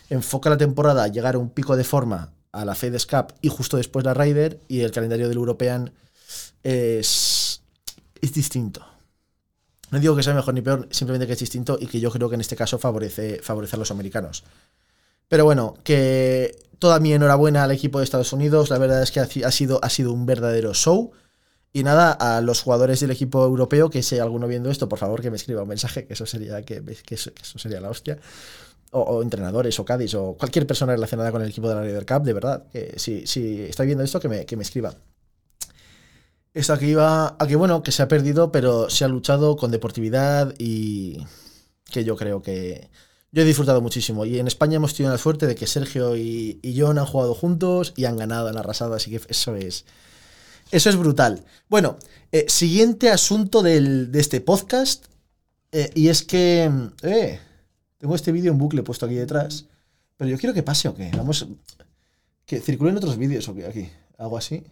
enfoca 0.10 0.50
la 0.50 0.58
temporada 0.58 1.04
a 1.04 1.08
llegar 1.08 1.36
a 1.36 1.40
un 1.40 1.50
pico 1.50 1.76
de 1.76 1.84
forma 1.84 2.34
a 2.52 2.66
la 2.66 2.76
FedEx 2.76 3.06
Cup 3.06 3.34
y 3.42 3.50
justo 3.50 3.78
después 3.78 4.06
la 4.06 4.14
Ryder, 4.14 4.60
y 4.68 4.82
el 4.82 4.92
calendario 4.92 5.28
del 5.30 5.38
European 5.38 5.94
es, 6.64 7.62
es 8.22 8.34
distinto. 8.34 8.86
No 9.92 10.00
digo 10.00 10.16
que 10.16 10.24
sea 10.24 10.34
mejor 10.34 10.54
ni 10.54 10.62
peor, 10.62 10.88
simplemente 10.92 11.28
que 11.28 11.34
es 11.34 11.40
distinto 11.40 11.78
y 11.80 11.88
que 11.88 12.00
yo 12.00 12.12
creo 12.12 12.30
que 12.30 12.36
en 12.36 12.42
este 12.42 12.56
caso 12.56 12.80
favorece, 12.80 13.42
a 13.46 13.78
los 13.78 13.92
americanos. 13.92 14.44
Pero 15.28 15.44
bueno, 15.44 15.76
que 15.84 16.58
toda 16.82 17.00
mi 17.00 17.14
enhorabuena 17.14 17.64
al 17.64 17.72
equipo 17.72 18.00
de 18.00 18.06
Estados 18.06 18.34
Unidos. 18.34 18.72
La 18.72 18.80
verdad 18.80 19.04
es 19.04 19.12
que 19.12 19.20
ha 19.20 19.52
sido, 19.52 19.80
ha 19.84 19.90
sido 19.90 20.12
un 20.14 20.26
verdadero 20.26 20.74
show. 20.74 21.12
Y 21.72 21.84
nada, 21.84 22.12
a 22.12 22.42
los 22.42 22.62
jugadores 22.62 23.00
del 23.00 23.12
equipo 23.12 23.46
europeo, 23.46 23.90
que 23.90 24.02
si 24.02 24.16
hay 24.16 24.22
alguno 24.22 24.48
viendo 24.48 24.70
esto, 24.70 24.90
por 24.90 25.00
favor 25.00 25.22
que 25.22 25.30
me 25.30 25.38
escriba 25.38 25.62
un 25.62 25.70
mensaje, 25.70 26.06
que 26.06 26.14
eso 26.14 26.26
sería, 26.26 26.62
que, 26.64 26.84
eso, 27.10 27.32
sería 27.58 27.80
la 27.80 27.90
hostia. 27.90 28.18
O, 28.94 29.22
entrenadores, 29.24 29.80
o 29.80 29.86
Cádiz, 29.86 30.14
o 30.16 30.36
cualquier 30.38 30.68
persona 30.68 30.94
relacionada 30.94 31.32
con 31.32 31.42
el 31.42 31.50
equipo 31.50 31.70
de 31.70 31.76
la 31.76 31.82
Ryder 31.82 32.06
Cup, 32.06 32.24
de 32.24 32.34
verdad. 32.34 32.66
Si, 32.98 33.26
si 33.26 33.62
está 33.62 33.84
viendo 33.84 34.04
esto, 34.04 34.20
que 34.20 34.28
me, 34.28 34.46
que 34.46 34.58
me 34.58 34.64
escriba. 34.64 34.94
Esto 36.54 36.74
aquí 36.74 36.94
va 36.94 37.38
a 37.40 37.48
que, 37.48 37.56
bueno, 37.56 37.84
que 37.84 37.94
se 37.94 38.04
ha 38.04 38.10
perdido, 38.10 38.52
pero 38.52 38.90
se 38.90 39.06
ha 39.06 39.08
luchado 39.08 39.56
con 39.56 39.72
deportividad 39.72 40.54
y 40.58 41.26
que 41.90 42.04
yo 42.04 42.18
creo 42.18 42.42
que, 42.42 42.90
yo 43.32 43.44
he 43.44 43.46
disfrutado 43.46 43.82
muchísimo 43.82 44.26
y 44.26 44.40
en 44.40 44.48
España 44.48 44.76
hemos 44.76 44.94
tenido 44.94 45.14
la 45.14 45.18
suerte 45.18 45.48
de 45.48 45.56
que 45.56 45.66
Sergio 45.66 46.18
y, 46.18 46.60
John 46.78 46.98
han 46.98 47.06
jugado 47.06 47.34
juntos 47.34 47.94
y 47.96 48.04
han 48.04 48.18
ganado, 48.18 48.50
han 48.50 48.58
arrasado, 48.58 48.94
así 48.94 49.10
que 49.10 49.22
eso 49.30 49.56
es, 49.56 49.86
eso 50.72 50.90
es 50.90 50.98
brutal. 50.98 51.46
Bueno, 51.70 51.98
eh, 52.34 52.46
siguiente 52.50 53.10
asunto 53.10 53.62
de 53.62 54.10
este 54.16 54.42
podcast 54.42 55.06
eh, 55.72 55.92
y 55.96 56.10
es 56.10 56.24
que 56.24 56.70
eh, 57.04 57.40
tengo 58.02 58.16
este 58.16 58.34
vídeo 58.34 58.52
en 58.52 58.58
bucle 58.58 58.84
puesto 58.84 59.06
aquí 59.06 59.16
detrás, 59.16 59.68
pero 60.18 60.30
yo 60.30 60.38
quiero 60.38 60.54
que 60.54 60.64
pase 60.64 60.90
o 60.90 60.96
qué, 60.96 61.12
vamos, 61.16 61.48
que 62.46 62.60
circulen 62.60 62.98
otros 62.98 63.16
vídeos 63.16 63.48
o 63.48 63.56
qué, 63.56 63.66
aquí, 63.66 63.90
hago 64.18 64.38
así. 64.38 64.66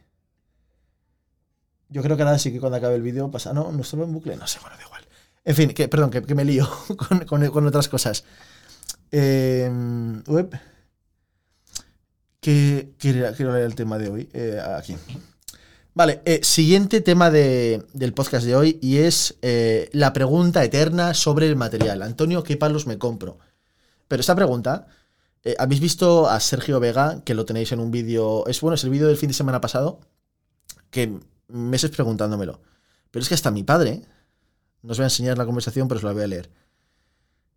Yo 1.88 2.02
creo 2.02 2.18
que 2.18 2.24
ahora 2.24 2.38
sí 2.38 2.52
que 2.52 2.60
cuando 2.60 2.78
acabe 2.78 2.96
el 2.96 3.02
vídeo 3.02 3.32
pasa, 3.32 3.54
no, 3.54 3.72
no 3.72 3.82
estaba 3.82 4.04
en 4.04 4.14
bucle, 4.14 4.36
no 4.36 4.48
sé, 4.48 4.60
bueno, 4.60 4.76
da 4.76 4.84
igual. 4.84 5.04
En 5.46 5.56
fin, 5.56 5.70
que, 5.74 5.88
perdón, 5.88 6.12
que, 6.12 6.36
me 6.36 6.44
lío 6.44 6.68
con 7.30 7.68
otras 7.68 7.88
cosas. 7.88 8.26
Eh, 9.12 9.72
web. 10.28 10.60
Que 12.40 12.94
quiero, 12.98 13.54
leer 13.54 13.66
el 13.66 13.76
tema 13.76 13.98
de 13.98 14.10
hoy. 14.10 14.30
Eh, 14.34 14.60
aquí. 14.78 14.96
Vale, 15.94 16.22
eh, 16.26 16.40
siguiente 16.44 17.02
tema 17.02 17.30
del 17.30 18.14
podcast 18.14 18.46
de 18.46 18.56
hoy 18.56 18.80
y 18.82 18.98
es 18.98 19.38
eh, 19.42 19.90
la 19.92 20.14
pregunta 20.14 20.64
eterna 20.64 21.14
sobre 21.14 21.48
el 21.48 21.56
material. 21.56 22.02
Antonio, 22.02 22.44
¿qué 22.44 22.58
palos 22.58 22.88
me 22.88 22.98
compro? 22.98 23.40
Pero 24.08 24.22
esta 24.22 24.36
pregunta, 24.36 24.88
¿habéis 25.58 25.82
visto 25.82 26.30
a 26.30 26.40
Sergio 26.40 26.80
Vega, 26.80 27.22
que 27.24 27.34
lo 27.34 27.46
tenéis 27.46 27.72
en 27.72 27.80
un 27.80 27.92
vídeo? 27.92 28.48
Es 28.48 28.62
bueno, 28.62 28.76
es 28.76 28.84
el 28.84 28.90
vídeo 28.90 29.08
del 29.08 29.18
fin 29.18 29.30
de 29.30 29.36
semana 29.36 29.62
pasado, 29.62 30.00
que 30.90 31.20
meses 31.48 31.92
preguntándomelo. 31.92 32.62
Pero 33.12 33.24
es 33.24 33.30
que 33.30 33.36
hasta 33.36 33.52
mi 33.52 33.64
padre, 33.64 34.02
no 34.82 34.92
os 34.92 34.98
voy 34.98 35.04
a 35.04 35.08
enseñar 35.08 35.38
la 35.38 35.46
conversación, 35.46 35.88
pero 35.88 35.98
os 35.98 36.04
la 36.04 36.14
voy 36.14 36.24
a 36.24 36.28
leer. 36.28 36.50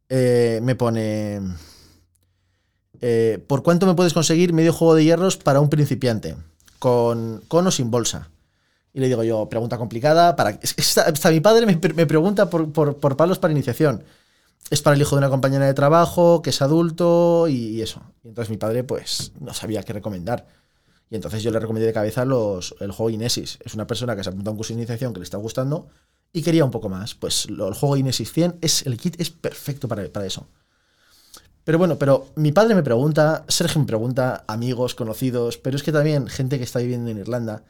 Eh, 0.09 0.61
me 0.63 0.75
pone... 0.75 1.41
Eh, 3.01 3.43
¿Por 3.47 3.63
cuánto 3.63 3.87
me 3.87 3.95
puedes 3.95 4.13
conseguir 4.13 4.53
medio 4.53 4.73
juego 4.73 4.95
de 4.95 5.05
hierros 5.05 5.37
para 5.37 5.61
un 5.61 5.69
principiante? 5.69 6.37
Con, 6.83 7.45
con 7.47 7.65
o 7.65 7.71
sin 7.71 7.93
bolsa. 7.93 8.29
Y 8.93 8.99
le 8.99 9.07
digo 9.07 9.23
yo, 9.23 9.49
pregunta 9.49 9.79
complicada. 9.79 10.35
Para... 10.35 10.59
Hasta, 10.77 11.31
mi 11.31 11.39
padre 11.39 11.65
me, 11.65 12.07
pregunta 12.07 12.51
por, 12.51 12.73
por, 12.73 13.17
palos 13.17 13.39
para 13.39 13.53
iniciación. 13.53 14.03
Es 14.69 14.83
para 14.83 14.97
el 14.97 15.01
hijo 15.01 15.15
de 15.15 15.19
una 15.19 15.29
compañera 15.29 15.65
de 15.65 15.75
trabajo, 15.75 16.43
que 16.43 16.51
es 16.51 16.61
adulto 16.61 17.47
y, 17.47 17.81
eso. 17.83 18.03
Y 18.25 18.29
entonces 18.31 18.51
mi 18.51 18.57
padre, 18.57 18.83
pues, 18.83 19.31
no 19.39 19.55
sabía 19.55 19.85
qué 19.85 19.93
recomendar. 19.93 20.49
Y 21.09 21.15
entonces 21.15 21.45
yo 21.45 21.53
le 21.53 21.61
recomendé 21.61 21.87
de 21.87 21.93
cabeza 21.93 22.25
los, 22.25 22.75
el 22.81 22.91
juego 22.91 23.11
Inesis. 23.11 23.61
Es 23.65 23.75
una 23.75 23.87
persona 23.87 24.17
que 24.17 24.25
se 24.25 24.31
apunta 24.31 24.51
a 24.51 24.53
un 24.53 24.57
curso 24.57 24.73
de 24.73 24.81
iniciación 24.81 25.13
que 25.13 25.21
le 25.21 25.25
está 25.25 25.37
gustando 25.37 25.87
y 26.33 26.43
quería 26.43 26.65
un 26.65 26.73
poco 26.73 26.89
más. 26.89 27.15
Pues 27.15 27.47
el 27.47 27.75
juego 27.75 27.97
Inesis 27.97 28.33
100, 28.33 28.59
es, 28.61 28.87
el 28.87 28.97
kit 28.97 29.21
es 29.21 29.31
perfecto 29.31 29.87
para, 29.87 30.09
para 30.09 30.27
eso. 30.27 30.49
Pero 31.65 31.79
bueno, 31.79 31.99
pero 31.99 32.27
mi 32.35 32.51
padre 32.53 32.75
me 32.75 32.83
pregunta, 32.83 33.45
Sergio 33.49 33.81
me 33.81 33.87
pregunta, 33.87 34.45
amigos, 34.49 34.95
conocidos, 34.95 35.59
pero 35.59 35.77
es 35.77 35.83
que 35.83 35.93
también 35.93 36.27
gente 36.27 36.59
que 36.59 36.65
está 36.65 36.81
viviendo 36.81 37.11
en 37.11 37.19
Irlanda. 37.19 37.63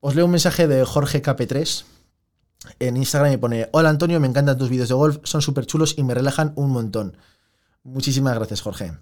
Os 0.00 0.14
leo 0.14 0.26
un 0.26 0.30
mensaje 0.30 0.68
de 0.68 0.84
Jorge 0.84 1.22
KP3 1.22 1.84
en 2.78 2.96
Instagram 2.96 3.32
y 3.32 3.36
pone, 3.36 3.68
hola 3.72 3.88
Antonio, 3.88 4.20
me 4.20 4.28
encantan 4.28 4.56
tus 4.56 4.68
vídeos 4.68 4.88
de 4.88 4.94
golf, 4.94 5.18
son 5.24 5.42
súper 5.42 5.66
chulos 5.66 5.94
y 5.98 6.04
me 6.04 6.14
relajan 6.14 6.52
un 6.54 6.70
montón. 6.70 7.16
Muchísimas 7.82 8.34
gracias 8.34 8.60
Jorge. 8.60 8.92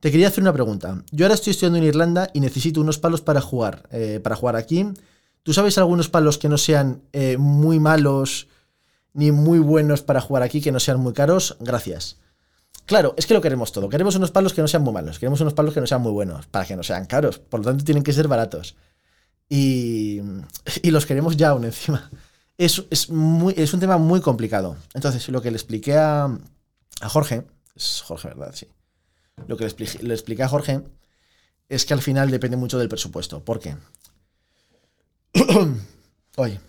Te 0.00 0.10
quería 0.10 0.26
hacer 0.26 0.42
una 0.42 0.52
pregunta. 0.52 1.04
Yo 1.12 1.24
ahora 1.24 1.34
estoy 1.36 1.52
estudiando 1.52 1.78
en 1.78 1.84
Irlanda 1.84 2.28
y 2.32 2.40
necesito 2.40 2.80
unos 2.80 2.98
palos 2.98 3.20
para 3.20 3.40
jugar, 3.40 3.88
eh, 3.92 4.18
para 4.20 4.34
jugar 4.34 4.56
aquí. 4.56 4.84
¿Tú 5.44 5.52
sabes 5.52 5.78
algunos 5.78 6.08
palos 6.08 6.38
que 6.38 6.48
no 6.48 6.58
sean 6.58 7.02
eh, 7.12 7.36
muy 7.36 7.78
malos 7.78 8.48
ni 9.12 9.30
muy 9.30 9.60
buenos 9.60 10.02
para 10.02 10.20
jugar 10.20 10.42
aquí, 10.42 10.60
que 10.60 10.72
no 10.72 10.80
sean 10.80 10.98
muy 10.98 11.12
caros? 11.12 11.56
Gracias. 11.60 12.16
Claro, 12.86 13.14
es 13.16 13.26
que 13.26 13.34
lo 13.34 13.40
queremos 13.40 13.72
todo. 13.72 13.88
Queremos 13.88 14.16
unos 14.16 14.30
palos 14.30 14.52
que 14.52 14.60
no 14.60 14.68
sean 14.68 14.82
muy 14.82 14.92
malos. 14.92 15.18
Queremos 15.18 15.40
unos 15.40 15.54
palos 15.54 15.72
que 15.72 15.80
no 15.80 15.86
sean 15.86 16.02
muy 16.02 16.12
buenos, 16.12 16.46
para 16.46 16.64
que 16.64 16.76
no 16.76 16.82
sean 16.82 17.06
caros. 17.06 17.38
Por 17.38 17.60
lo 17.60 17.66
tanto, 17.66 17.84
tienen 17.84 18.02
que 18.02 18.12
ser 18.12 18.28
baratos. 18.28 18.76
Y, 19.48 20.20
los 20.84 21.06
queremos 21.06 21.36
ya 21.36 21.50
aún 21.50 21.64
encima. 21.64 22.10
Es, 22.58 22.84
es, 22.90 23.08
muy, 23.08 23.54
es 23.56 23.72
un 23.72 23.80
tema 23.80 23.98
muy 23.98 24.20
complicado. 24.20 24.76
Entonces, 24.94 25.28
lo 25.28 25.40
que 25.40 25.50
le 25.50 25.56
expliqué 25.56 25.96
a, 25.96 26.24
a 27.00 27.08
Jorge, 27.08 27.44
es 27.74 28.02
Jorge, 28.04 28.28
¿verdad? 28.28 28.54
Sí. 28.54 28.66
Lo 29.46 29.56
que 29.56 29.64
le 29.64 29.68
expliqué, 29.68 30.02
le 30.02 30.14
expliqué 30.14 30.42
a 30.42 30.48
Jorge 30.48 30.82
es 31.68 31.86
que 31.86 31.94
al 31.94 32.02
final 32.02 32.30
depende 32.30 32.56
mucho 32.56 32.78
del 32.78 32.88
presupuesto. 32.88 33.44
¿Por 33.44 33.58
qué? 33.58 33.76
Oye 36.36 36.60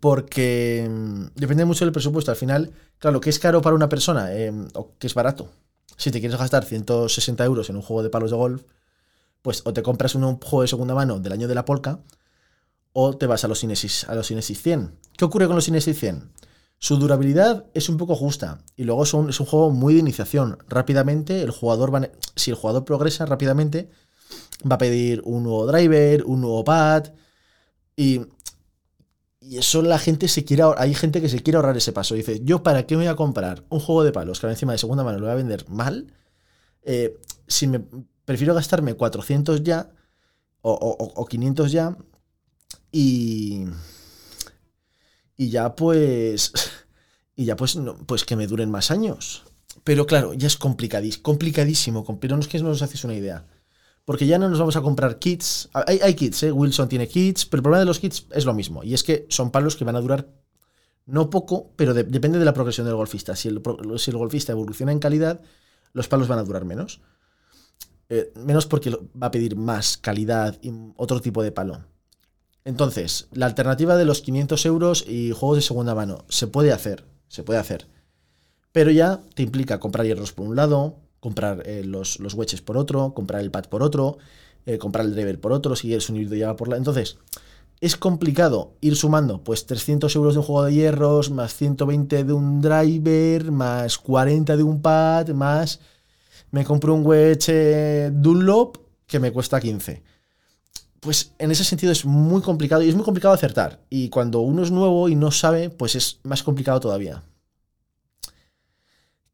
porque 0.00 0.88
mm, 0.88 1.26
depende 1.34 1.64
mucho 1.64 1.84
del 1.84 1.92
presupuesto. 1.92 2.30
Al 2.30 2.36
final, 2.36 2.72
claro, 2.98 3.20
que 3.20 3.30
es 3.30 3.38
caro 3.38 3.62
para 3.62 3.76
una 3.76 3.88
persona 3.88 4.32
eh, 4.32 4.52
o 4.74 4.92
que 4.98 5.06
es 5.06 5.14
barato. 5.14 5.50
Si 5.96 6.10
te 6.10 6.20
quieres 6.20 6.38
gastar 6.38 6.64
160 6.64 7.44
euros 7.44 7.70
en 7.70 7.76
un 7.76 7.82
juego 7.82 8.02
de 8.02 8.10
palos 8.10 8.30
de 8.30 8.36
golf, 8.36 8.62
pues 9.42 9.62
o 9.64 9.72
te 9.72 9.82
compras 9.82 10.14
un 10.14 10.38
juego 10.38 10.62
de 10.62 10.68
segunda 10.68 10.94
mano 10.94 11.20
del 11.20 11.32
año 11.32 11.48
de 11.48 11.54
la 11.54 11.64
polka 11.64 12.00
o 12.94 13.16
te 13.16 13.26
vas 13.26 13.44
a 13.44 13.48
los 13.48 13.62
Inesis, 13.62 14.04
a 14.08 14.14
los 14.14 14.30
Inesis 14.30 14.62
100. 14.62 14.98
¿Qué 15.16 15.24
ocurre 15.24 15.46
con 15.46 15.56
los 15.56 15.68
Inesis 15.68 15.98
100? 15.98 16.32
Su 16.78 16.96
durabilidad 16.96 17.66
es 17.74 17.88
un 17.88 17.96
poco 17.96 18.14
justa 18.14 18.62
y 18.76 18.84
luego 18.84 19.02
es 19.02 19.14
un, 19.14 19.30
es 19.30 19.40
un 19.40 19.46
juego 19.46 19.70
muy 19.70 19.94
de 19.94 20.00
iniciación. 20.00 20.58
Rápidamente, 20.68 21.42
el 21.42 21.50
jugador 21.50 21.94
va, 21.94 22.08
si 22.36 22.50
el 22.50 22.56
jugador 22.56 22.84
progresa 22.84 23.26
rápidamente, 23.26 23.90
va 24.70 24.76
a 24.76 24.78
pedir 24.78 25.20
un 25.24 25.42
nuevo 25.42 25.66
driver, 25.66 26.24
un 26.24 26.40
nuevo 26.40 26.64
pad 26.64 27.12
y 27.96 28.20
y 29.46 29.58
eso 29.58 29.82
la 29.82 29.98
gente 29.98 30.28
se 30.28 30.44
quiere 30.44 30.62
hay 30.78 30.94
gente 30.94 31.20
que 31.20 31.28
se 31.28 31.42
quiere 31.42 31.56
ahorrar 31.56 31.76
ese 31.76 31.92
paso. 31.92 32.14
Dice, 32.14 32.40
yo 32.42 32.62
para 32.62 32.86
qué 32.86 32.96
voy 32.96 33.06
a 33.06 33.16
comprar 33.16 33.64
un 33.68 33.80
juego 33.80 34.02
de 34.04 34.12
palos 34.12 34.40
que 34.40 34.46
encima 34.46 34.72
de 34.72 34.78
segunda 34.78 35.04
mano 35.04 35.18
lo 35.18 35.26
voy 35.26 35.32
a 35.32 35.36
vender 35.36 35.68
mal, 35.68 36.12
eh, 36.82 37.18
si 37.46 37.66
me 37.66 37.82
prefiero 38.24 38.54
gastarme 38.54 38.94
400 38.94 39.62
ya 39.62 39.90
o, 40.62 41.26
500 41.28 41.72
ya 41.72 41.96
y 42.90 43.66
y 45.36 45.50
ya 45.50 45.74
pues 45.74 46.52
y 47.36 47.44
ya 47.44 47.56
pues 47.56 47.78
pues 48.06 48.24
que 48.24 48.36
me 48.36 48.46
duren 48.46 48.70
más 48.70 48.90
años. 48.90 49.44
Pero 49.84 50.06
claro, 50.06 50.32
ya 50.32 50.46
es 50.46 50.56
complicadísimo, 50.56 51.22
complicadísimo, 51.22 52.18
pero 52.18 52.36
no 52.36 52.40
es 52.40 52.48
que 52.48 52.58
no 52.60 52.70
os 52.70 52.80
hacéis 52.80 53.04
una 53.04 53.14
idea. 53.14 53.46
Porque 54.04 54.26
ya 54.26 54.38
no 54.38 54.48
nos 54.48 54.58
vamos 54.58 54.76
a 54.76 54.82
comprar 54.82 55.18
kits. 55.18 55.70
Hay, 55.72 56.14
kits, 56.14 56.42
¿eh? 56.42 56.52
Wilson 56.52 56.88
tiene 56.88 57.08
kits, 57.08 57.46
pero 57.46 57.60
el 57.60 57.62
problema 57.62 57.80
de 57.80 57.86
los 57.86 57.98
kits 57.98 58.26
es 58.32 58.44
lo 58.44 58.52
mismo. 58.52 58.84
Y 58.84 58.92
es 58.92 59.02
que 59.02 59.26
son 59.30 59.50
palos 59.50 59.76
que 59.76 59.84
van 59.84 59.96
a 59.96 60.00
durar 60.00 60.28
no 61.06 61.30
poco, 61.30 61.72
pero 61.76 61.94
depende 61.94 62.38
de 62.38 62.44
la 62.44 62.54
progresión 62.54 62.86
del 62.86 62.96
golfista. 62.96 63.36
Si 63.36 63.48
el, 63.48 63.60
golfista 63.60 64.52
evoluciona 64.52 64.92
en 64.92 64.98
calidad, 64.98 65.40
los 65.92 66.08
palos 66.08 66.28
van 66.28 66.38
a 66.38 66.44
durar 66.44 66.64
menos. 66.64 67.00
Eh, 68.10 68.32
menos 68.36 68.66
porque 68.66 68.90
va 68.90 69.28
a 69.28 69.30
pedir 69.30 69.56
más 69.56 69.96
calidad 69.96 70.58
y 70.60 70.70
otro 70.96 71.20
tipo 71.20 71.42
de 71.42 71.52
palo. 71.52 71.84
Entonces, 72.64 73.28
la 73.32 73.46
alternativa 73.46 73.96
de 73.96 74.04
los 74.04 74.22
500 74.22 74.66
euros 74.66 75.04
y 75.06 75.32
juegos 75.32 75.56
de 75.56 75.62
segunda 75.62 75.94
mano 75.94 76.24
se 76.28 76.46
puede 76.46 76.72
hacer, 76.72 77.04
se 77.28 77.42
puede 77.42 77.58
hacer. 77.58 77.86
Pero 78.72 78.90
ya 78.90 79.20
te 79.34 79.42
implica 79.42 79.78
comprar 79.78 80.06
hierros 80.06 80.32
por 80.32 80.46
un 80.46 80.56
lado, 80.56 80.96
comprar 81.24 81.62
eh, 81.64 81.82
los, 81.82 82.20
los 82.20 82.36
por 82.60 82.76
otro, 82.76 83.14
comprar 83.14 83.40
el 83.40 83.50
pad 83.50 83.64
por 83.64 83.82
otro, 83.82 84.18
eh, 84.66 84.76
comprar 84.76 85.06
el 85.06 85.14
driver 85.14 85.40
por 85.40 85.52
otro, 85.52 85.74
si 85.74 85.86
quieres 85.86 86.10
un 86.10 86.16
híbrido 86.16 86.36
ya 86.36 86.54
por 86.54 86.68
la... 86.68 86.76
Entonces, 86.76 87.16
es 87.80 87.96
complicado 87.96 88.74
ir 88.82 88.94
sumando 88.94 89.42
pues 89.42 89.64
300 89.64 90.14
euros 90.16 90.34
de 90.34 90.40
un 90.40 90.44
juego 90.44 90.64
de 90.64 90.74
hierros, 90.74 91.30
más 91.30 91.54
120 91.54 92.24
de 92.24 92.32
un 92.34 92.60
driver, 92.60 93.50
más 93.52 93.96
40 93.96 94.54
de 94.54 94.62
un 94.62 94.82
pad, 94.82 95.28
más 95.28 95.80
me 96.50 96.62
compro 96.62 96.92
un 96.92 97.06
wedge 97.06 97.48
eh, 97.48 98.10
Dunlop 98.12 98.76
que 99.06 99.18
me 99.18 99.32
cuesta 99.32 99.58
15. 99.58 100.02
Pues 101.00 101.32
en 101.38 101.52
ese 101.52 101.64
sentido 101.64 101.90
es 101.90 102.04
muy 102.04 102.42
complicado 102.42 102.82
y 102.82 102.90
es 102.90 102.94
muy 102.94 103.04
complicado 103.04 103.32
acertar. 103.32 103.80
Y 103.88 104.10
cuando 104.10 104.40
uno 104.40 104.62
es 104.62 104.70
nuevo 104.70 105.08
y 105.08 105.14
no 105.14 105.30
sabe, 105.30 105.70
pues 105.70 105.94
es 105.94 106.20
más 106.22 106.42
complicado 106.42 106.80
todavía. 106.80 107.22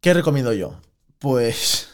¿Qué 0.00 0.14
recomiendo 0.14 0.52
yo? 0.52 0.76
Pues, 1.20 1.88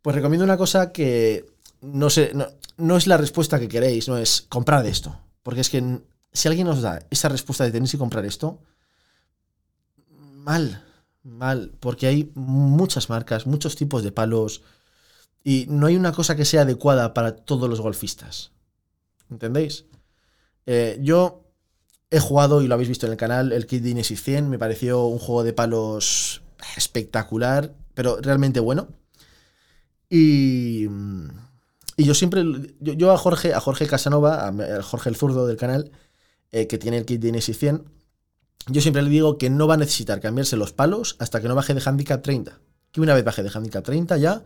pues 0.00 0.16
recomiendo 0.16 0.44
una 0.44 0.56
cosa 0.56 0.90
que 0.90 1.44
no, 1.82 2.08
sé, 2.08 2.32
no, 2.78 2.96
es 2.96 3.06
la 3.06 3.18
respuesta 3.18 3.60
que 3.60 3.68
queréis, 3.68 4.08
no 4.08 4.16
es 4.16 4.46
comprar 4.48 4.84
esto. 4.86 5.20
Porque 5.42 5.60
es 5.60 5.68
que 5.68 6.00
si 6.32 6.48
alguien 6.48 6.66
os 6.66 6.80
da 6.80 7.00
esa 7.10 7.28
respuesta 7.28 7.64
de 7.64 7.70
tenéis 7.70 7.92
que 7.92 7.98
comprar 7.98 8.24
esto, 8.24 8.62
mal, 10.08 10.82
mal, 11.22 11.72
porque 11.80 12.06
hay 12.06 12.32
muchas 12.34 13.10
marcas, 13.10 13.46
muchos 13.46 13.76
tipos 13.76 14.02
de 14.02 14.10
palos 14.10 14.62
y 15.44 15.66
no 15.68 15.86
hay 15.86 15.96
una 15.96 16.12
cosa 16.12 16.34
que 16.34 16.46
sea 16.46 16.62
adecuada 16.62 17.12
para 17.12 17.36
todos 17.36 17.68
los 17.68 17.82
golfistas. 17.82 18.52
¿Entendéis? 19.30 19.84
Eh, 20.64 20.98
yo 21.02 21.44
he 22.10 22.20
jugado, 22.20 22.62
y 22.62 22.68
lo 22.68 22.74
habéis 22.74 22.88
visto 22.88 23.04
en 23.04 23.12
el 23.12 23.18
canal, 23.18 23.52
el 23.52 23.66
Kit 23.66 23.82
de 23.82 23.90
Inesis 23.90 24.22
100, 24.22 24.48
me 24.48 24.58
pareció 24.58 25.04
un 25.04 25.18
juego 25.18 25.44
de 25.44 25.52
palos 25.52 26.42
espectacular 26.74 27.74
pero 27.96 28.18
realmente 28.20 28.60
bueno. 28.60 28.88
Y, 30.10 30.86
y 31.96 32.04
yo 32.04 32.14
siempre, 32.14 32.44
yo, 32.78 33.10
a 33.10 33.16
Jorge, 33.16 33.54
a 33.54 33.60
Jorge 33.60 33.86
Casanova, 33.86 34.48
a 34.48 34.82
Jorge 34.82 35.08
el 35.08 35.16
zurdo 35.16 35.46
del 35.46 35.56
canal, 35.56 35.90
eh, 36.52 36.66
que 36.66 36.76
tiene 36.76 36.98
el 36.98 37.06
kit 37.06 37.22
de 37.22 37.28
Inesis 37.28 37.58
100, 37.58 37.84
yo 38.68 38.82
siempre 38.82 39.00
le 39.00 39.08
digo 39.08 39.38
que 39.38 39.48
no 39.48 39.66
va 39.66 39.74
a 39.74 39.78
necesitar 39.78 40.20
cambiarse 40.20 40.56
los 40.56 40.74
palos 40.74 41.16
hasta 41.18 41.40
que 41.40 41.48
no 41.48 41.54
baje 41.54 41.72
de 41.72 41.82
handicap 41.84 42.22
30. 42.22 42.60
Que 42.92 43.00
una 43.00 43.14
vez 43.14 43.24
baje 43.24 43.42
de 43.42 43.50
handicap 43.52 43.82
30 43.82 44.18
ya, 44.18 44.44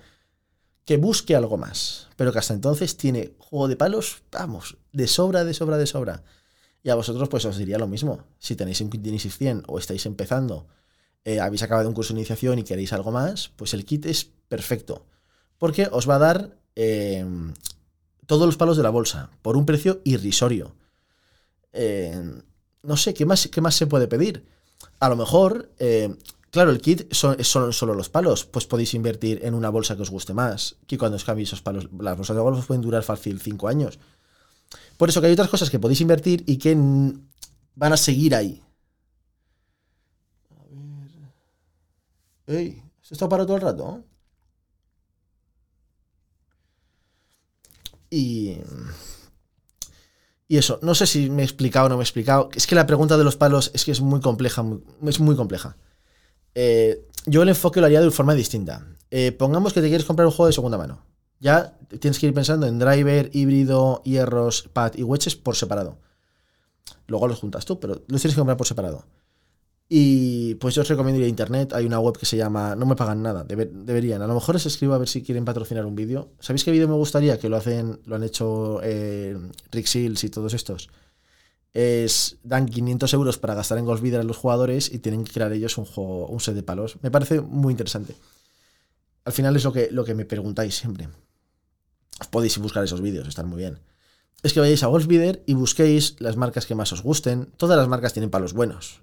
que 0.85 0.97
busque 0.97 1.35
algo 1.35 1.57
más. 1.57 2.07
Pero 2.15 2.33
que 2.33 2.39
hasta 2.39 2.55
entonces 2.55 2.97
tiene 2.97 3.35
juego 3.39 3.67
de 3.67 3.77
palos, 3.77 4.23
vamos, 4.31 4.77
de 4.93 5.09
sobra, 5.09 5.43
de 5.45 5.55
sobra, 5.55 5.77
de 5.77 5.87
sobra. 5.89 6.23
Y 6.85 6.91
a 6.91 6.95
vosotros 6.95 7.29
pues 7.29 7.45
os 7.47 7.59
diría 7.59 7.79
lo 7.79 7.89
mismo. 7.89 8.23
Si 8.39 8.55
tenéis 8.55 8.81
un 8.81 8.91
kit 8.91 9.03
de 9.03 9.09
Inesis 9.09 9.37
100 9.37 9.65
o 9.67 9.81
estáis 9.81 10.07
empezando 10.07 10.69
eh, 11.25 11.41
habéis 11.41 11.63
acabado 11.63 11.89
un 11.89 11.95
curso 11.95 12.15
de 12.15 12.21
iniciación 12.21 12.59
y 12.59 12.65
queréis 12.65 12.93
algo 12.93 13.11
más, 13.13 13.51
pues 13.57 13.75
el 13.75 13.85
kit 13.85 14.07
es 14.07 14.31
perfecto. 14.49 15.07
Porque 15.59 15.89
os 15.91 16.09
va 16.09 16.17
a 16.17 16.19
dar 16.19 16.57
eh, 16.77 17.25
todos 18.27 18.47
los 18.47 18.57
palos 18.57 18.77
de 18.77 18.83
la 18.83 18.91
bolsa 18.91 19.31
por 19.43 19.57
un 19.57 19.67
precio 19.67 20.01
irrisorio. 20.05 20.75
Eh, 21.73 22.21
no 22.83 22.97
sé, 22.97 23.13
¿qué 23.13 23.27
más, 23.27 23.49
¿qué 23.49 23.61
más 23.61 23.75
se 23.75 23.87
puede 23.87 24.09
pedir? 24.09 24.47
A 24.99 25.11
lo 25.11 25.17
mejor, 25.17 25.71
claro, 26.51 26.71
el 26.71 26.81
kit 26.81 27.13
son, 27.13 27.43
solo 27.45 27.95
los 27.95 28.09
palos, 28.09 28.47
pues 28.47 28.67
podéis 28.67 28.95
invertir 28.95 29.41
en 29.43 29.55
una 29.55 29.69
bolsa 29.69 29.97
que 29.97 30.03
os 30.03 30.11
guste 30.11 30.33
más. 30.33 30.77
Que 30.87 30.97
cuando 30.97 31.17
os 31.17 31.25
cambiéis 31.25 31.51
esos 31.51 31.61
palos, 31.61 31.89
las 31.99 32.17
bolsas 32.17 32.37
de 32.37 32.43
golf 32.43 32.67
pueden 32.67 32.81
durar 32.81 33.03
fácil 33.03 33.41
5 33.41 33.69
años. 33.69 33.99
Por 34.97 35.11
eso 35.11 35.21
que 35.21 35.27
hay 35.27 35.33
otras 35.35 35.51
cosas 35.51 35.69
que 35.69 35.79
podéis 35.79 36.01
invertir 36.01 36.45
y 36.47 36.57
que 36.57 36.75
van 36.75 37.93
a 37.93 37.97
seguir 37.99 38.35
ahí. 38.35 38.63
Ey, 42.51 42.83
¿esto 43.01 43.15
está 43.15 43.29
para 43.29 43.47
todo 43.47 43.57
el 43.57 43.63
rato? 43.63 44.03
Y. 48.11 48.57
Y 50.49 50.59
eso, 50.59 50.81
no 50.83 50.97
sé 50.97 51.07
si 51.07 51.31
me 51.31 51.43
he 51.43 51.45
explicado 51.45 51.87
o 51.87 51.89
no 51.89 51.97
me 51.97 52.03
he 52.03 52.05
explicado. 52.05 52.49
Es 52.57 52.67
que 52.67 52.75
la 52.75 52.87
pregunta 52.87 53.17
de 53.17 53.23
los 53.23 53.37
palos 53.37 53.71
es 53.73 53.85
que 53.85 53.93
es 53.93 54.01
muy 54.01 54.21
compleja, 54.21 54.65
es 55.07 55.21
muy 55.21 55.37
compleja. 55.37 55.77
Eh, 56.57 57.07
yo 57.27 57.43
el 57.43 57.51
enfoque 57.51 57.79
lo 57.79 57.87
haría 57.87 58.01
de 58.01 58.11
forma 58.11 58.35
distinta. 58.35 58.85
Eh, 59.13 59.31
pongamos 59.31 59.73
que 59.73 59.81
te 59.81 59.87
quieres 59.87 60.05
comprar 60.05 60.27
un 60.27 60.33
juego 60.33 60.49
de 60.49 60.53
segunda 60.53 60.77
mano. 60.77 61.05
Ya 61.39 61.79
tienes 62.01 62.19
que 62.19 62.27
ir 62.27 62.35
pensando 62.35 62.67
en 62.67 62.81
driver, 62.81 63.31
híbrido, 63.33 64.03
hierros, 64.05 64.69
pad 64.73 64.95
y 64.97 65.05
wedges 65.05 65.37
por 65.37 65.55
separado. 65.55 65.99
Luego 67.07 67.29
los 67.29 67.39
juntas 67.39 67.65
tú, 67.65 67.79
pero 67.79 68.03
los 68.09 68.21
tienes 68.21 68.35
que 68.35 68.41
comprar 68.41 68.57
por 68.57 68.67
separado. 68.67 69.05
Y 69.93 70.55
pues 70.55 70.77
yo 70.77 70.83
os 70.83 70.89
recomiendo 70.89 71.19
ir 71.19 71.27
a 71.27 71.29
internet. 71.29 71.73
Hay 71.73 71.85
una 71.85 71.99
web 71.99 72.17
que 72.17 72.25
se 72.25 72.37
llama. 72.37 72.77
No 72.77 72.87
me 72.87 72.95
pagan 72.95 73.23
nada, 73.25 73.43
deberían. 73.43 74.23
A 74.23 74.29
lo 74.29 74.35
mejor 74.35 74.55
les 74.55 74.65
escribo 74.65 74.95
a 74.95 74.99
ver 74.99 75.09
si 75.09 75.21
quieren 75.21 75.45
patrocinar 75.45 75.85
un 75.85 75.97
vídeo. 75.97 76.31
¿Sabéis 76.39 76.63
qué 76.63 76.71
vídeo 76.71 76.87
me 76.87 76.95
gustaría? 76.95 77.41
Que 77.41 77.49
lo 77.49 77.57
hacen, 77.57 77.99
lo 78.07 78.15
han 78.15 78.23
hecho 78.23 78.79
eh, 78.85 79.37
Rick 79.73 79.87
Seals 79.87 80.23
y 80.23 80.31
todos 80.31 80.55
estos. 80.55 80.91
Es, 81.75 82.37
dan 82.45 82.67
500 82.67 83.13
euros 83.15 83.39
para 83.39 83.57
gastar 83.57 83.79
en 83.79 83.85
Golf 83.85 84.01
a 84.05 84.23
los 84.23 84.37
jugadores 84.37 84.93
y 84.93 85.01
tienen 85.01 85.25
que 85.25 85.33
crear 85.33 85.53
ellos 85.53 85.77
un 85.77 85.87
juego, 85.87 86.29
un 86.29 86.39
set 86.39 86.55
de 86.55 86.63
palos. 86.63 86.97
Me 87.03 87.11
parece 87.11 87.41
muy 87.41 87.73
interesante. 87.73 88.15
Al 89.25 89.33
final 89.33 89.57
es 89.57 89.65
lo 89.65 89.73
que, 89.73 89.89
lo 89.91 90.05
que 90.05 90.15
me 90.15 90.25
preguntáis 90.25 90.77
siempre. 90.77 91.09
Podéis 92.31 92.57
buscar 92.59 92.85
esos 92.85 93.01
vídeos, 93.01 93.27
están 93.27 93.49
muy 93.49 93.59
bien. 93.59 93.81
Es 94.45 94.53
que 94.53 94.61
vayáis 94.61 94.85
a 94.85 94.87
Golfbidder 94.87 95.43
y 95.47 95.55
busquéis 95.55 96.15
las 96.21 96.37
marcas 96.37 96.67
que 96.67 96.77
más 96.77 96.93
os 96.93 97.03
gusten. 97.03 97.47
Todas 97.57 97.77
las 97.77 97.89
marcas 97.89 98.13
tienen 98.13 98.31
palos 98.31 98.53
buenos 98.53 99.01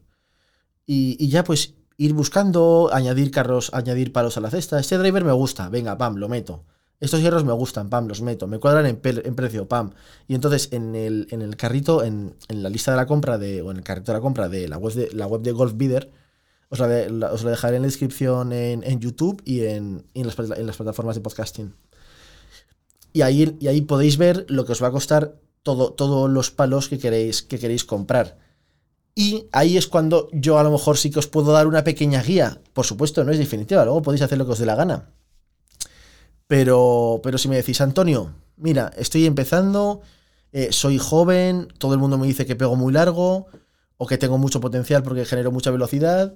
y, 0.87 1.27
ya 1.27 1.43
pues 1.43 1.75
ir 1.97 2.13
buscando, 2.13 2.89
añadir 2.93 3.29
carros, 3.29 3.69
añadir 3.73 4.13
palos 4.13 4.37
a 4.37 4.41
la 4.41 4.49
cesta. 4.49 4.79
Este 4.79 4.97
driver 4.97 5.25
me 5.25 5.33
gusta, 5.33 5.69
venga, 5.69 5.97
pam, 5.97 6.15
lo 6.15 6.29
meto. 6.29 6.63
Estos 6.99 7.21
hierros 7.21 7.45
me 7.45 7.53
gustan, 7.53 7.89
pam, 7.89 8.07
los 8.07 8.21
meto. 8.21 8.47
Me 8.47 8.57
cuadran 8.57 8.85
en, 8.85 8.97
precio, 9.35 9.67
pam. 9.67 9.91
Y 10.27 10.33
entonces 10.33 10.69
en 10.71 10.95
el, 10.95 11.27
en 11.29 11.41
el 11.43 11.55
carrito, 11.57 12.03
en, 12.03 12.35
la 12.47 12.69
lista 12.69 12.91
de 12.91 12.97
la 12.97 13.05
compra 13.05 13.37
de, 13.37 13.61
o 13.61 13.69
en 13.69 13.77
el 13.77 13.83
carrito 13.83 14.11
de 14.11 14.17
la 14.17 14.21
compra 14.21 14.49
de 14.49 14.67
la 14.67 14.77
web 14.77 14.93
de, 14.93 15.11
la 15.11 15.27
web 15.27 15.41
de 15.41 15.51
Golf 15.51 15.73
Bidder, 15.75 16.09
os 16.69 16.79
la, 16.79 16.87
dejaré 16.87 17.75
en 17.75 17.83
la 17.83 17.87
descripción 17.87 18.51
en, 18.51 18.99
YouTube 18.99 19.41
y, 19.45 19.61
en, 19.65 20.05
las, 20.15 20.35
plataformas 20.35 21.15
de 21.15 21.21
podcasting. 21.21 21.75
Y 23.13 23.21
ahí, 23.21 23.57
y 23.59 23.67
ahí 23.67 23.81
podéis 23.81 24.17
ver 24.17 24.45
lo 24.49 24.65
que 24.65 24.71
os 24.71 24.81
va 24.81 24.87
a 24.87 24.91
costar 24.91 25.35
todo, 25.63 25.93
todos 25.93 26.29
los 26.29 26.49
palos 26.51 26.89
que 26.89 26.97
queréis, 26.97 27.43
que 27.43 27.59
queréis 27.59 27.83
comprar. 27.83 28.46
Y 29.19 29.47
ahí 29.51 29.77
es 29.77 29.87
cuando 29.87 30.29
yo 30.31 30.59
a 30.59 30.63
lo 30.63 30.69
mejor 30.69 30.95
sí 30.95 31.09
que 31.09 31.17
os 31.17 31.25
puedo 31.25 31.51
dar 31.51 31.65
una 31.65 31.83
pequeña 31.83 32.21
guía. 32.21 32.61
Por 32.73 32.85
supuesto, 32.85 33.23
no 33.23 33.31
es 33.31 33.39
definitiva, 33.39 33.83
luego 33.83 34.03
podéis 34.03 34.21
hacer 34.21 34.37
lo 34.37 34.45
que 34.45 34.51
os 34.51 34.59
dé 34.59 34.67
la 34.67 34.75
gana. 34.75 35.09
Pero, 36.45 37.19
pero 37.23 37.39
si 37.39 37.49
me 37.49 37.55
decís, 37.55 37.81
Antonio, 37.81 38.35
mira, 38.57 38.91
estoy 38.95 39.25
empezando, 39.25 40.01
eh, 40.51 40.67
soy 40.71 40.99
joven, 40.99 41.67
todo 41.79 41.93
el 41.93 41.99
mundo 41.99 42.19
me 42.19 42.27
dice 42.27 42.45
que 42.45 42.55
pego 42.55 42.75
muy 42.75 42.93
largo, 42.93 43.47
o 43.97 44.05
que 44.05 44.19
tengo 44.19 44.37
mucho 44.37 44.61
potencial 44.61 45.01
porque 45.01 45.25
genero 45.25 45.51
mucha 45.51 45.71
velocidad, 45.71 46.35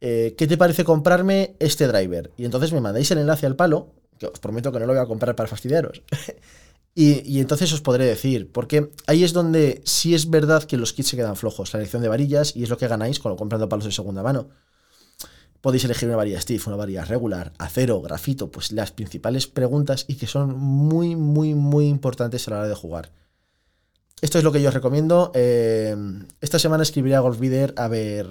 eh, 0.00 0.36
¿qué 0.38 0.46
te 0.46 0.56
parece 0.56 0.84
comprarme 0.84 1.56
este 1.58 1.88
driver? 1.88 2.30
Y 2.36 2.44
entonces 2.44 2.72
me 2.72 2.80
mandáis 2.80 3.10
el 3.10 3.18
enlace 3.18 3.46
al 3.46 3.56
palo, 3.56 3.94
que 4.18 4.26
os 4.26 4.38
prometo 4.38 4.70
que 4.70 4.78
no 4.78 4.86
lo 4.86 4.92
voy 4.92 5.02
a 5.02 5.06
comprar 5.06 5.34
para 5.34 5.48
fastidiaros. 5.48 6.02
Y, 6.94 7.40
entonces 7.40 7.72
os 7.72 7.80
podré 7.80 8.04
decir, 8.04 8.52
porque 8.52 8.90
ahí 9.06 9.24
es 9.24 9.32
donde 9.32 9.80
sí 9.84 10.14
es 10.14 10.28
verdad 10.28 10.64
que 10.64 10.76
los 10.76 10.92
kits 10.92 11.08
se 11.08 11.16
quedan 11.16 11.36
flojos, 11.36 11.72
la 11.72 11.80
elección 11.80 12.02
de 12.02 12.08
varillas, 12.08 12.54
y 12.54 12.62
es 12.62 12.68
lo 12.68 12.76
que 12.76 12.86
ganáis 12.86 13.18
con, 13.18 13.34
comprando 13.36 13.68
palos 13.68 13.86
de 13.86 13.92
segunda 13.92 14.22
mano. 14.22 14.50
Podéis 15.62 15.84
elegir 15.84 16.08
una 16.08 16.16
varilla 16.16 16.40
Steve, 16.40 16.62
una 16.66 16.76
varilla 16.76 17.04
regular, 17.04 17.52
acero, 17.56 18.02
grafito, 18.02 18.50
pues 18.50 18.72
las 18.72 18.90
principales 18.90 19.46
preguntas 19.46 20.04
y 20.06 20.16
que 20.16 20.26
son 20.26 20.58
muy, 20.58 21.16
muy, 21.16 21.54
muy 21.54 21.86
importantes 21.86 22.46
a 22.46 22.50
la 22.50 22.58
hora 22.58 22.68
de 22.68 22.74
jugar. 22.74 23.10
Esto 24.20 24.38
es 24.38 24.44
lo 24.44 24.52
que 24.52 24.60
yo 24.60 24.68
os 24.68 24.74
recomiendo. 24.74 25.32
Eh, 25.34 25.96
esta 26.40 26.58
semana 26.58 26.82
escribiré 26.82 27.14
a 27.14 27.20
Golfbider 27.20 27.74
a 27.76 27.88
ver. 27.88 28.26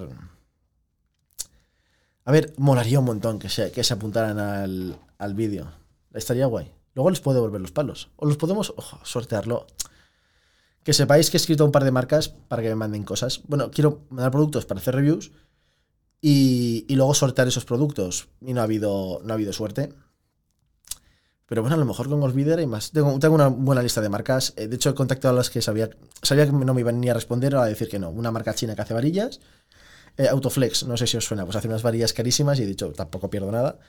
A 2.25 2.31
ver, 2.31 2.53
molaría 2.57 2.99
un 2.99 3.05
montón 3.05 3.39
que 3.39 3.49
se, 3.49 3.71
que 3.71 3.83
se 3.83 3.93
apuntaran 3.93 4.37
al, 4.37 4.97
al 5.17 5.33
vídeo. 5.33 5.71
Estaría 6.13 6.45
guay. 6.45 6.71
Luego 6.93 7.09
les 7.09 7.21
puedo 7.21 7.35
devolver 7.35 7.61
los 7.61 7.71
palos. 7.71 8.09
O 8.17 8.25
los 8.25 8.37
podemos 8.37 8.73
sortearlo. 9.03 9.67
Que 10.83 10.93
sepáis 10.93 11.29
que 11.29 11.37
he 11.37 11.39
escrito 11.39 11.63
un 11.63 11.71
par 11.71 11.83
de 11.83 11.91
marcas 11.91 12.29
para 12.29 12.61
que 12.61 12.69
me 12.69 12.75
manden 12.75 13.03
cosas. 13.03 13.41
Bueno, 13.47 13.71
quiero 13.71 14.01
mandar 14.09 14.31
productos 14.31 14.65
para 14.65 14.79
hacer 14.79 14.95
reviews 14.95 15.31
y, 16.21 16.85
luego 16.89 17.13
sortear 17.13 17.47
esos 17.47 17.65
productos. 17.65 18.29
Y 18.41 18.53
no 18.53 18.61
ha 18.61 18.63
habido, 18.63 19.21
no 19.23 19.33
ha 19.33 19.35
habido 19.35 19.53
suerte. 19.53 19.93
Pero 21.45 21.61
bueno, 21.61 21.75
a 21.75 21.79
lo 21.79 21.85
mejor 21.85 22.09
con 22.09 22.19
Golfbider 22.19 22.59
hay 22.59 22.67
más. 22.67 22.91
Tengo, 22.91 23.17
tengo, 23.19 23.35
una 23.35 23.47
buena 23.47 23.83
lista 23.83 24.01
de 24.01 24.09
marcas. 24.09 24.53
Eh, 24.55 24.67
de 24.67 24.75
hecho, 24.75 24.89
he 24.89 24.95
contactado 24.95 25.33
a 25.33 25.37
las 25.37 25.49
que 25.49 25.61
sabía, 25.61 25.89
sabía 26.21 26.45
que 26.45 26.51
no 26.51 26.73
me 26.73 26.81
iban 26.81 26.99
ni 26.99 27.09
a 27.09 27.13
responder 27.13 27.55
o 27.55 27.61
a 27.61 27.65
decir 27.65 27.89
que 27.89 27.99
no. 27.99 28.09
Una 28.09 28.31
marca 28.31 28.53
china 28.53 28.75
que 28.75 28.81
hace 28.81 28.93
varillas. 28.93 29.39
Eh, 30.17 30.27
Autoflex, 30.27 30.83
no 30.85 30.97
sé 30.97 31.07
si 31.07 31.17
os 31.17 31.25
suena, 31.25 31.45
pues 31.45 31.55
hace 31.55 31.67
unas 31.67 31.83
varillas 31.83 32.13
carísimas 32.13 32.59
y 32.59 32.63
he 32.63 32.65
dicho, 32.65 32.91
tampoco 32.91 33.29
pierdo 33.29 33.51
nada 33.51 33.79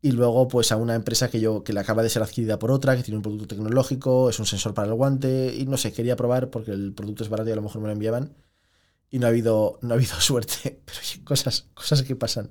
y 0.00 0.12
luego 0.12 0.46
pues 0.48 0.70
a 0.70 0.76
una 0.76 0.94
empresa 0.94 1.28
que 1.28 1.40
yo 1.40 1.64
que 1.64 1.72
le 1.72 1.80
acaba 1.80 2.02
de 2.02 2.08
ser 2.08 2.22
adquirida 2.22 2.58
por 2.58 2.70
otra, 2.70 2.96
que 2.96 3.02
tiene 3.02 3.16
un 3.16 3.22
producto 3.22 3.48
tecnológico, 3.48 4.30
es 4.30 4.38
un 4.38 4.46
sensor 4.46 4.74
para 4.74 4.88
el 4.88 4.94
guante 4.94 5.54
y 5.56 5.66
no 5.66 5.76
sé, 5.76 5.92
quería 5.92 6.16
probar 6.16 6.50
porque 6.50 6.70
el 6.70 6.92
producto 6.92 7.24
es 7.24 7.28
barato 7.28 7.50
y 7.50 7.52
a 7.52 7.56
lo 7.56 7.62
mejor 7.62 7.80
me 7.80 7.88
lo 7.88 7.92
enviaban 7.92 8.34
y 9.10 9.18
no 9.18 9.26
ha 9.26 9.30
habido 9.30 9.78
no 9.82 9.94
ha 9.94 9.96
habido 9.96 10.14
suerte, 10.20 10.80
pero 10.84 10.98
hay 11.00 11.20
cosas 11.24 11.66
cosas 11.74 12.02
que 12.02 12.16
pasan. 12.16 12.50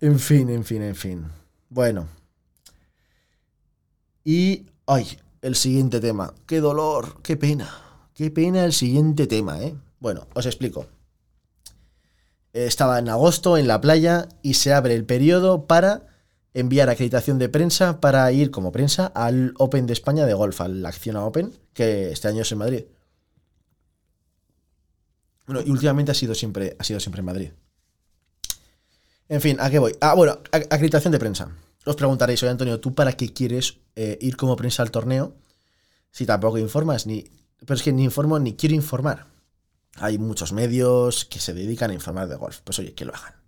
En 0.00 0.18
fin, 0.18 0.50
en 0.50 0.64
fin, 0.64 0.82
en 0.82 0.96
fin. 0.96 1.24
Bueno. 1.68 2.08
Y 4.24 4.66
ay, 4.86 5.18
el 5.42 5.54
siguiente 5.54 6.00
tema. 6.00 6.34
Qué 6.46 6.60
dolor, 6.60 7.22
qué 7.22 7.36
pena. 7.36 7.68
Qué 8.14 8.30
pena 8.30 8.64
el 8.64 8.72
siguiente 8.72 9.26
tema, 9.26 9.62
¿eh? 9.62 9.74
Bueno, 10.00 10.26
os 10.34 10.46
explico. 10.46 10.86
Estaba 12.52 12.98
en 12.98 13.08
agosto 13.08 13.58
en 13.58 13.66
la 13.66 13.80
playa 13.80 14.28
y 14.42 14.54
se 14.54 14.72
abre 14.72 14.94
el 14.94 15.04
periodo 15.04 15.66
para 15.66 16.13
enviar 16.54 16.88
acreditación 16.88 17.38
de 17.38 17.48
prensa 17.48 18.00
para 18.00 18.30
ir 18.32 18.50
como 18.52 18.72
prensa 18.72 19.06
al 19.06 19.54
Open 19.58 19.86
de 19.86 19.92
España 19.92 20.24
de 20.24 20.34
golf, 20.34 20.60
al 20.60 20.86
Acciona 20.86 21.24
Open, 21.24 21.52
que 21.74 22.12
este 22.12 22.28
año 22.28 22.42
es 22.42 22.52
en 22.52 22.58
Madrid. 22.58 22.84
Bueno, 25.46 25.60
y 25.66 25.70
últimamente 25.70 26.12
ha 26.12 26.14
sido 26.14 26.34
siempre, 26.34 26.76
ha 26.78 26.84
sido 26.84 27.00
siempre 27.00 27.20
en 27.20 27.26
Madrid. 27.26 27.50
En 29.28 29.40
fin, 29.40 29.56
¿a 29.60 29.68
qué 29.68 29.78
voy? 29.78 29.96
Ah, 30.00 30.14
bueno, 30.14 30.38
acreditación 30.52 31.12
de 31.12 31.18
prensa. 31.18 31.50
Os 31.84 31.96
preguntaréis, 31.96 32.42
oye 32.42 32.50
Antonio, 32.50 32.80
¿tú 32.80 32.94
para 32.94 33.12
qué 33.12 33.32
quieres 33.32 33.78
eh, 33.96 34.16
ir 34.20 34.36
como 34.36 34.56
prensa 34.56 34.82
al 34.82 34.90
torneo? 34.90 35.34
Si 36.12 36.24
tampoco 36.24 36.58
informas, 36.58 37.06
ni. 37.06 37.24
Pero 37.58 37.74
es 37.74 37.82
que 37.82 37.92
ni 37.92 38.04
informo 38.04 38.38
ni 38.38 38.54
quiero 38.54 38.74
informar. 38.74 39.26
Hay 39.96 40.18
muchos 40.18 40.52
medios 40.52 41.24
que 41.24 41.40
se 41.40 41.52
dedican 41.52 41.90
a 41.90 41.94
informar 41.94 42.28
de 42.28 42.36
golf. 42.36 42.60
Pues 42.62 42.78
oye, 42.78 42.94
que 42.94 43.04
lo 43.04 43.14
hagan 43.14 43.43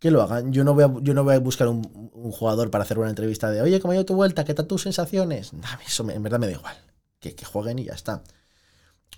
que 0.00 0.10
lo 0.10 0.22
hagan. 0.22 0.52
Yo 0.52 0.64
no 0.64 0.74
voy 0.74 0.84
a, 0.84 0.92
yo 1.02 1.14
no 1.14 1.22
voy 1.22 1.34
a 1.34 1.38
buscar 1.38 1.68
un, 1.68 1.82
jugador 2.32 2.70
para 2.70 2.82
hacer 2.82 2.98
una 2.98 3.10
entrevista 3.10 3.50
de, 3.50 3.62
oye, 3.62 3.80
¿cómo 3.80 3.92
ha 3.92 3.94
ido 3.94 4.04
tu 4.04 4.14
vuelta? 4.14 4.44
¿Qué 4.44 4.54
tal 4.54 4.66
tus 4.66 4.82
sensaciones? 4.82 5.52
eso 5.86 6.10
en 6.10 6.22
verdad 6.22 6.38
me 6.38 6.46
da 6.46 6.52
igual. 6.52 6.76
Que, 7.20 7.34
jueguen 7.44 7.78
y 7.78 7.84
ya 7.84 7.92
está. 7.92 8.22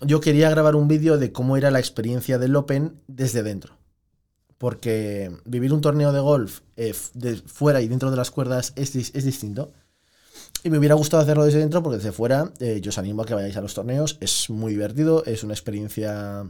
Yo 0.01 0.19
quería 0.19 0.49
grabar 0.49 0.75
un 0.75 0.89
vídeo 0.89 1.17
de 1.17 1.31
cómo 1.31 1.55
era 1.55 1.71
la 1.71 1.79
experiencia 1.79 2.37
del 2.37 2.55
Open 2.55 3.01
desde 3.07 3.43
dentro. 3.43 3.77
Porque 4.57 5.31
vivir 5.45 5.73
un 5.73 5.81
torneo 5.81 6.11
de 6.11 6.19
golf 6.19 6.61
eh, 6.75 6.93
de 7.13 7.37
fuera 7.37 7.81
y 7.81 7.87
dentro 7.87 8.11
de 8.11 8.17
las 8.17 8.29
cuerdas 8.29 8.73
es, 8.75 8.91
distinto. 8.91 9.71
Y 10.63 10.69
me 10.69 10.79
hubiera 10.79 10.95
gustado 10.95 11.23
hacerlo 11.23 11.45
desde 11.45 11.59
dentro 11.59 11.81
porque 11.81 11.97
desde 11.97 12.11
fuera 12.11 12.51
eh, 12.59 12.79
yo 12.81 12.89
os 12.89 12.97
animo 12.97 13.21
a 13.21 13.25
que 13.25 13.33
vayáis 13.33 13.55
a 13.55 13.61
los 13.61 13.73
torneos. 13.73 14.17
Es 14.19 14.49
muy 14.49 14.73
divertido, 14.73 15.23
es 15.25 15.43
una 15.43 15.53
experiencia 15.53 16.45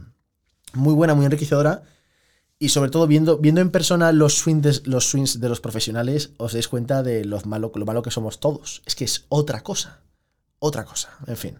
muy 0.72 0.94
buena, 0.94 1.14
muy 1.14 1.24
enriquecedora 1.24 1.84
y 2.58 2.68
sobre 2.68 2.90
todo 2.90 3.06
viendo, 3.06 3.38
viendo 3.38 3.60
en 3.60 3.70
persona 3.70 4.12
los 4.12 4.38
swings, 4.38 4.62
de, 4.62 4.80
los 4.84 5.10
swings 5.10 5.40
de 5.40 5.48
los 5.48 5.60
profesionales, 5.60 6.32
os 6.38 6.52
dais 6.52 6.68
cuenta 6.68 7.02
de 7.02 7.24
lo 7.24 7.40
malo, 7.42 7.72
lo 7.74 7.86
malo 7.86 8.02
que 8.02 8.10
somos 8.10 8.40
todos. 8.40 8.82
Es 8.86 8.94
que 8.94 9.04
es 9.04 9.26
otra 9.28 9.62
cosa. 9.62 10.00
Otra 10.60 10.84
cosa. 10.84 11.10
En 11.26 11.36
fin. 11.36 11.58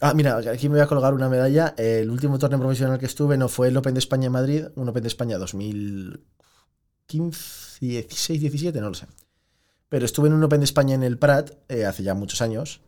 Ah, 0.00 0.14
mira, 0.14 0.36
aquí 0.36 0.68
me 0.68 0.74
voy 0.74 0.82
a 0.82 0.88
colgar 0.88 1.14
una 1.14 1.28
medalla. 1.28 1.74
El 1.78 2.10
último 2.10 2.38
torneo 2.38 2.58
profesional 2.58 2.98
que 2.98 3.06
estuve 3.06 3.38
no 3.38 3.48
fue 3.48 3.68
el 3.68 3.76
Open 3.76 3.94
de 3.94 4.00
España 4.00 4.26
en 4.26 4.32
Madrid, 4.32 4.64
un 4.74 4.88
Open 4.88 5.02
de 5.02 5.08
España 5.08 5.38
2015, 5.38 7.78
16, 7.80 8.40
17, 8.40 8.80
no 8.80 8.88
lo 8.88 8.94
sé. 8.94 9.06
Pero 9.88 10.04
estuve 10.04 10.26
en 10.26 10.34
un 10.34 10.42
Open 10.42 10.58
de 10.58 10.64
España 10.64 10.96
en 10.96 11.04
el 11.04 11.18
Prat 11.18 11.52
eh, 11.68 11.84
hace 11.84 12.02
ya 12.02 12.14
muchos 12.14 12.42
años. 12.42 12.80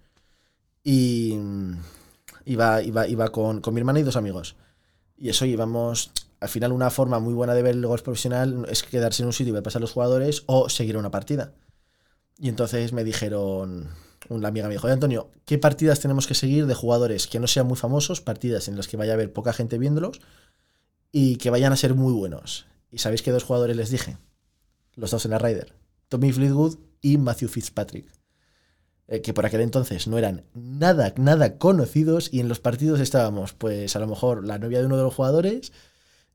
Y 0.83 1.39
iba, 2.45 2.83
iba, 2.83 3.07
iba 3.07 3.29
con, 3.29 3.61
con 3.61 3.75
mi 3.75 3.81
hermana 3.81 4.01
y 4.01 4.03
dos 4.03 4.17
amigos. 4.17 4.57
Y 5.17 5.29
eso 5.29 5.47
íbamos, 5.47 6.11
al 6.45 6.51
final 6.51 6.73
una 6.73 6.91
forma 6.91 7.21
muy 7.21 7.33
buena 7.33 7.55
de 7.55 7.63
ver 7.63 7.75
el 7.75 7.87
golf 7.87 8.03
profesional 8.03 8.67
es 8.69 8.83
quedarse 8.83 9.23
en 9.23 9.29
un 9.29 9.33
sitio 9.33 9.49
y 9.51 9.55
ver 9.55 9.63
pasar 9.63 9.81
los 9.81 9.93
jugadores 9.93 10.43
o 10.45 10.69
seguir 10.69 10.99
una 10.99 11.11
partida. 11.11 11.55
Y 12.39 12.51
entonces 12.51 12.93
me 12.93 13.03
dijeron, 13.03 13.89
una 14.29 14.49
amiga 14.49 14.69
me 14.69 14.75
dijo, 14.75 14.87
Antonio, 14.87 15.31
¿qué 15.47 15.57
partidas 15.57 16.01
tenemos 16.01 16.27
que 16.27 16.35
seguir 16.35 16.67
de 16.67 16.75
jugadores 16.75 17.29
que 17.29 17.41
no 17.41 17.47
sean 17.47 17.67
muy 17.67 17.79
famosos, 17.79 18.21
partidas 18.21 18.69
en 18.69 18.77
las 18.77 18.89
que 18.89 18.99
vaya 18.99 19.13
a 19.13 19.15
haber 19.15 19.33
poca 19.33 19.55
gente 19.55 19.79
viéndolos 19.79 20.21
y 21.13 21.37
que 21.37 21.49
vayan 21.49 21.73
a 21.73 21.77
ser 21.77 21.95
muy 21.95 22.13
buenos? 22.13 22.67
¿Y 22.91 22.99
sabéis 22.99 23.23
qué 23.23 23.31
dos 23.31 23.45
jugadores 23.45 23.79
les 23.79 23.89
dije? 23.89 24.19
Los 24.97 25.13
dos 25.13 25.25
en 25.25 25.31
la 25.31 25.39
Ryder, 25.39 25.73
Tommy 26.11 26.31
Fleetwood 26.31 26.77
y 27.01 27.17
Matthew 27.17 27.49
Fitzpatrick. 27.49 28.13
Eh, 29.09 29.23
que 29.23 29.33
por 29.33 29.47
aquel 29.47 29.63
entonces 29.63 30.09
no 30.09 30.19
eran 30.19 30.45
nada, 30.53 31.15
nada 31.17 31.57
conocidos 31.57 32.29
y 32.31 32.41
en 32.41 32.49
los 32.49 32.61
partidos 32.61 33.01
estábamos, 33.01 33.55
pues 33.55 33.97
a 33.97 33.99
lo 33.99 34.09
mejor 34.09 34.47
la 34.47 34.59
novia 34.59 34.81
de 34.81 34.87
uno 34.87 34.99
de 34.99 35.05
los 35.05 35.15
jugadores 35.15 35.73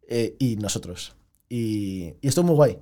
eh, 0.10 0.36
y 0.39 0.56
nosotros. 0.56 1.15
Y, 1.48 2.15
esto 2.22 2.43
muy 2.43 2.56
guay. 2.56 2.80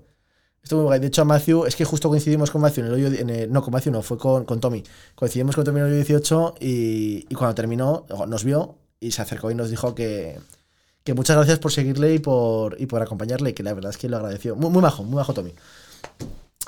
Estuvo 0.64 0.82
muy 0.82 0.88
guay. 0.88 1.00
De 1.00 1.08
hecho, 1.08 1.22
a 1.22 1.26
Matthew, 1.26 1.66
es 1.66 1.76
que 1.76 1.84
justo 1.84 2.08
coincidimos 2.08 2.50
con 2.50 2.62
Matthew 2.62 2.86
en 2.86 2.88
el 2.88 2.94
hoyo. 2.94 3.20
En 3.20 3.52
no, 3.52 3.62
con 3.62 3.74
Matthew 3.74 3.92
no, 3.92 4.02
fue 4.02 4.18
con, 4.18 4.46
con 4.46 4.62
Tommy. 4.62 4.82
Coincidimos 5.14 5.54
con 5.54 5.66
Tommy 5.66 5.82
en 5.82 5.86
el 5.88 5.92
hoyo 5.92 5.98
18 5.98 6.56
y, 6.62 7.26
y 7.30 7.36
cuando 7.36 7.54
terminó, 7.54 8.06
nos 8.28 8.44
vio 8.46 8.78
y 9.00 9.12
se 9.12 9.22
acercó 9.22 9.52
y 9.52 9.56
nos 9.56 9.70
dijo 9.70 9.94
que, 9.94 10.40
que 11.04 11.14
muchas 11.14 11.36
gracias 11.36 11.60
por 11.60 11.72
seguirle 11.72 12.14
y 12.14 12.20
por, 12.20 12.80
y 12.80 12.86
por 12.86 13.02
acompañarle, 13.02 13.54
que 13.54 13.64
la 13.64 13.74
verdad 13.74 13.92
es 13.92 13.98
que 13.98 14.08
lo 14.08 14.18
agradeció. 14.18 14.56
Muy, 14.56 14.70
muy 14.70 14.82
majo, 14.82 15.04
muy 15.04 15.18
majo 15.18 15.34
Tommy. 15.34 15.54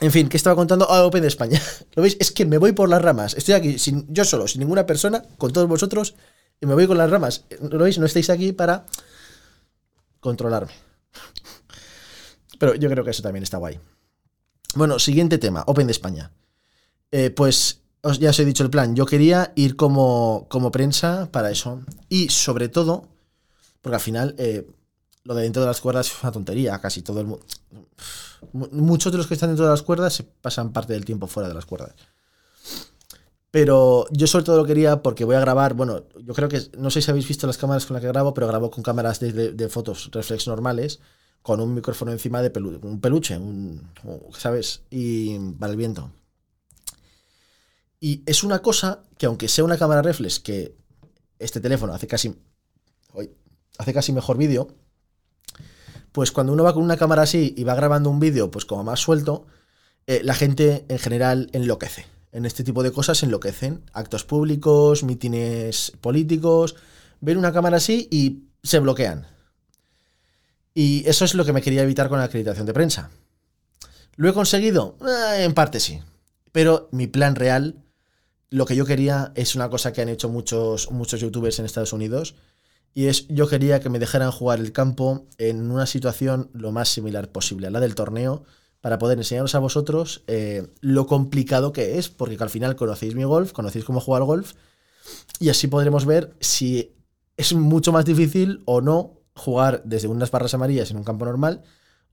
En 0.02 0.12
fin, 0.12 0.28
¿qué 0.28 0.38
estaba 0.38 0.58
contando? 0.58 0.88
Ah, 0.90 1.06
Open 1.06 1.22
de 1.22 1.30
España. 1.30 1.62
¿Lo 1.96 2.04
veis? 2.04 2.18
Es 2.20 2.32
que 2.32 2.46
me 2.46 2.58
voy 2.58 2.74
por 2.74 2.90
las 2.90 3.02
ramas. 3.02 3.34
Estoy 3.34 3.54
aquí 3.54 3.80
sin, 3.80 4.06
yo 4.14 4.26
solo, 4.26 4.48
sin 4.48 4.60
ninguna 4.60 4.86
persona, 4.86 5.24
con 5.38 5.54
todos 5.54 5.68
vosotros, 5.68 6.16
y 6.60 6.66
me 6.66 6.74
voy 6.74 6.88
con 6.88 6.98
las 6.98 7.10
ramas. 7.10 7.46
¿Lo 7.62 7.80
veis? 7.80 7.98
No 7.98 8.06
estáis 8.06 8.30
aquí 8.30 8.52
para 8.52 8.86
controlarme. 10.20 10.74
Pero 12.60 12.76
yo 12.76 12.90
creo 12.90 13.04
que 13.04 13.12
eso 13.12 13.24
también 13.24 13.44
está 13.44 13.58
guay. 13.58 13.80
Bueno, 14.76 15.00
siguiente 15.00 15.38
tema, 15.38 15.64
Open 15.66 15.88
de 15.88 15.92
España. 15.92 16.32
Eh, 17.12 17.32
pues 17.32 17.82
ya 18.20 18.30
os 18.30 18.40
he 18.40 18.46
dicho 18.46 18.64
el 18.64 18.70
plan. 18.70 18.96
Yo 18.96 19.06
quería 19.06 19.52
ir 19.56 19.76
como, 19.76 20.46
como 20.50 20.72
prensa 20.72 21.30
para 21.32 21.50
eso. 21.52 21.82
Y 22.08 22.30
sobre 22.30 22.70
todo, 22.70 23.08
porque 23.82 23.96
al 23.96 24.02
final 24.02 24.36
eh, 24.38 24.68
lo 25.24 25.34
de 25.34 25.44
dentro 25.44 25.62
de 25.62 25.68
las 25.68 25.82
cuerdas 25.82 26.08
es 26.08 26.24
una 26.24 26.32
tontería. 26.32 26.80
Casi 26.80 27.02
todo 27.02 27.22
el 27.22 27.28
mundo. 27.28 27.46
Muchos 28.54 29.12
de 29.12 29.18
los 29.18 29.28
que 29.28 29.34
están 29.34 29.50
dentro 29.50 29.66
de 29.66 29.72
las 29.72 29.82
cuerdas 29.82 30.14
se 30.14 30.24
pasan 30.24 30.72
parte 30.72 30.94
del 30.94 31.06
tiempo 31.06 31.28
fuera 31.28 31.50
de 31.50 31.56
las 31.56 31.66
cuerdas. 31.66 31.96
Pero 33.52 34.06
yo 34.12 34.28
sobre 34.28 34.46
todo 34.46 34.58
lo 34.58 34.66
quería 34.66 35.02
porque 35.02 35.26
voy 35.26 35.36
a 35.36 35.40
grabar, 35.40 35.74
bueno, 35.74 36.04
yo 36.24 36.34
creo 36.34 36.50
que, 36.50 36.62
no 36.78 36.92
sé 36.92 37.02
si 37.02 37.10
habéis 37.10 37.28
visto 37.28 37.48
las 37.48 37.58
cámaras 37.58 37.86
con 37.86 37.96
las 37.96 38.02
que 38.02 38.08
grabo, 38.08 38.34
pero 38.34 38.48
grabo 38.48 38.70
con 38.70 38.84
cámaras 38.84 39.20
de, 39.20 39.70
fotos 39.70 40.10
reflex 40.12 40.48
normales, 40.48 41.00
con 41.42 41.60
un 41.60 41.74
micrófono 41.74 42.12
encima 42.12 42.42
de 42.42 42.52
pelu 42.52 42.80
un 42.84 43.02
peluche, 43.02 43.38
un, 43.38 43.92
¿sabes? 44.38 44.84
Y 44.92 45.40
para 45.54 45.72
el 45.72 45.78
viento. 45.78 46.12
Y 48.00 48.24
es 48.28 48.44
una 48.44 48.60
cosa 48.60 49.04
que 49.18 49.26
aunque 49.26 49.48
sea 49.48 49.64
una 49.64 49.78
cámara 49.78 50.04
reflex, 50.04 50.40
que 50.40 50.76
este 51.40 51.60
teléfono 51.60 51.94
hace 51.94 52.08
casi, 52.08 52.36
hace 53.80 53.94
casi 53.94 54.14
mejor 54.14 54.38
vídeo, 54.38 54.68
pues 56.12 56.32
cuando 56.32 56.54
uno 56.54 56.64
va 56.64 56.74
con 56.74 56.84
una 56.84 56.98
cámara 56.98 57.24
así 57.24 57.54
y 57.58 57.64
va 57.64 57.76
grabando 57.76 58.10
un 58.12 58.20
vídeo 58.20 58.52
pues 58.52 58.66
como 58.66 58.84
más 58.84 59.00
suelto, 59.00 59.48
eh, 60.06 60.22
la 60.24 60.36
gente 60.36 60.86
en 60.88 61.00
general 61.00 61.50
enloquece 61.54 62.19
en 62.32 62.46
este 62.46 62.64
tipo 62.64 62.84
de 62.84 62.92
cosas 62.92 63.24
enloquecen. 63.24 63.84
Actos 63.94 64.24
públicos, 64.24 65.04
mítines 65.04 65.94
políticos, 66.02 66.76
ven 67.22 67.38
una 67.38 67.54
cámara 67.54 67.78
así 67.78 68.08
y 68.12 68.44
se 68.64 68.80
bloquean. 68.80 69.28
Y 70.74 71.08
eso 71.08 71.26
es 71.26 71.34
lo 71.34 71.46
que 71.46 71.54
me 71.54 71.62
quería 71.62 71.84
evitar 71.84 72.10
con 72.10 72.20
la 72.20 72.26
acreditación 72.26 72.66
de 72.66 72.74
prensa. 72.74 73.10
¿Lo 74.16 74.30
he 74.30 74.34
conseguido? 74.34 74.98
Eh, 75.02 75.44
en 75.44 75.54
parte 75.54 75.80
sí. 75.80 76.02
Pero 76.52 76.90
mi 76.92 77.08
plan 77.08 77.36
real, 77.36 77.84
lo 78.50 78.66
que 78.66 78.76
yo 78.76 78.86
quería, 78.86 79.32
es 79.36 79.56
una 79.56 79.70
cosa 79.70 79.94
que 79.94 80.02
han 80.02 80.10
hecho 80.10 80.30
muchos, 80.30 80.92
muchos 80.92 81.22
youtubers 81.22 81.60
en 81.60 81.66
Estados 81.66 81.94
Unidos. 81.94 82.36
Y 82.94 83.06
es, 83.06 83.28
yo 83.28 83.48
quería 83.48 83.80
que 83.80 83.90
me 83.90 84.00
dejaran 84.00 84.32
jugar 84.32 84.60
el 84.60 84.72
campo 84.72 85.28
en 85.38 85.72
una 85.72 85.86
situación 85.86 86.50
lo 86.54 86.72
más 86.72 86.90
similar 86.90 87.32
posible 87.32 87.68
a 87.68 87.72
la 87.72 87.80
del 87.80 87.96
torneo, 87.96 88.44
para 88.82 88.98
poder 88.98 89.18
enseñaros 89.18 89.56
a 89.56 89.60
vosotros 89.60 90.24
eh, 90.28 90.68
lo 90.82 91.08
complicado 91.08 91.74
que 91.74 91.98
es, 91.98 92.10
porque 92.10 92.38
al 92.40 92.50
final 92.50 92.76
conocéis 92.76 93.16
mi 93.16 93.24
golf, 93.24 93.52
conocéis 93.52 93.86
cómo 93.86 94.00
jugar 94.00 94.24
golf, 94.24 94.54
y 95.40 95.50
así 95.50 95.68
podremos 95.68 96.06
ver 96.06 96.36
si 96.40 96.96
es 97.38 97.54
mucho 97.54 97.92
más 97.92 98.06
difícil 98.06 98.62
o 98.66 98.82
no 98.82 99.22
jugar 99.36 99.82
desde 99.86 100.08
unas 100.08 100.32
barras 100.32 100.54
amarillas 100.54 100.92
en 100.92 100.98
un 100.98 101.04
campo 101.04 101.26
normal 101.26 101.64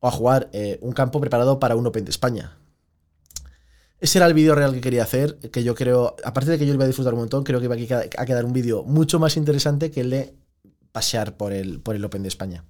o 0.01 0.09
a 0.09 0.11
jugar 0.11 0.49
eh, 0.53 0.79
un 0.83 0.93
campo 0.93 1.21
preparado 1.21 1.59
para 1.59 1.77
un 1.77 1.87
Open 1.87 2.05
de 2.05 2.11
España. 2.11 2.59
Ese 3.99 4.19
era 4.19 4.27
el 4.27 4.35
vídeo 4.35 4.55
real 4.55 4.75
que 4.75 4.81
quería 4.81 5.03
hacer, 5.03 5.39
que 5.39 5.65
yo 5.65 5.75
creo, 5.75 6.17
aparte 6.23 6.51
de 6.51 6.59
que 6.59 6.67
yo 6.67 6.73
lo 6.73 6.77
iba 6.77 6.85
a 6.85 6.89
disfrutar 6.89 7.15
un 7.15 7.21
montón, 7.21 7.45
creo 7.45 7.61
que 7.61 7.69
va 7.69 7.75
a 7.75 8.27
quedar 8.27 8.45
un 8.45 8.53
vídeo 8.53 8.83
mucho 8.83 9.19
más 9.19 9.37
interesante 9.37 9.91
que 9.91 10.03
el 10.03 10.11
de 10.11 10.35
pasear 10.93 11.37
por 11.37 11.53
el, 11.53 11.81
por 11.81 11.97
el 11.97 12.05
Open 12.05 12.23
de 12.23 12.29
España. 12.29 12.65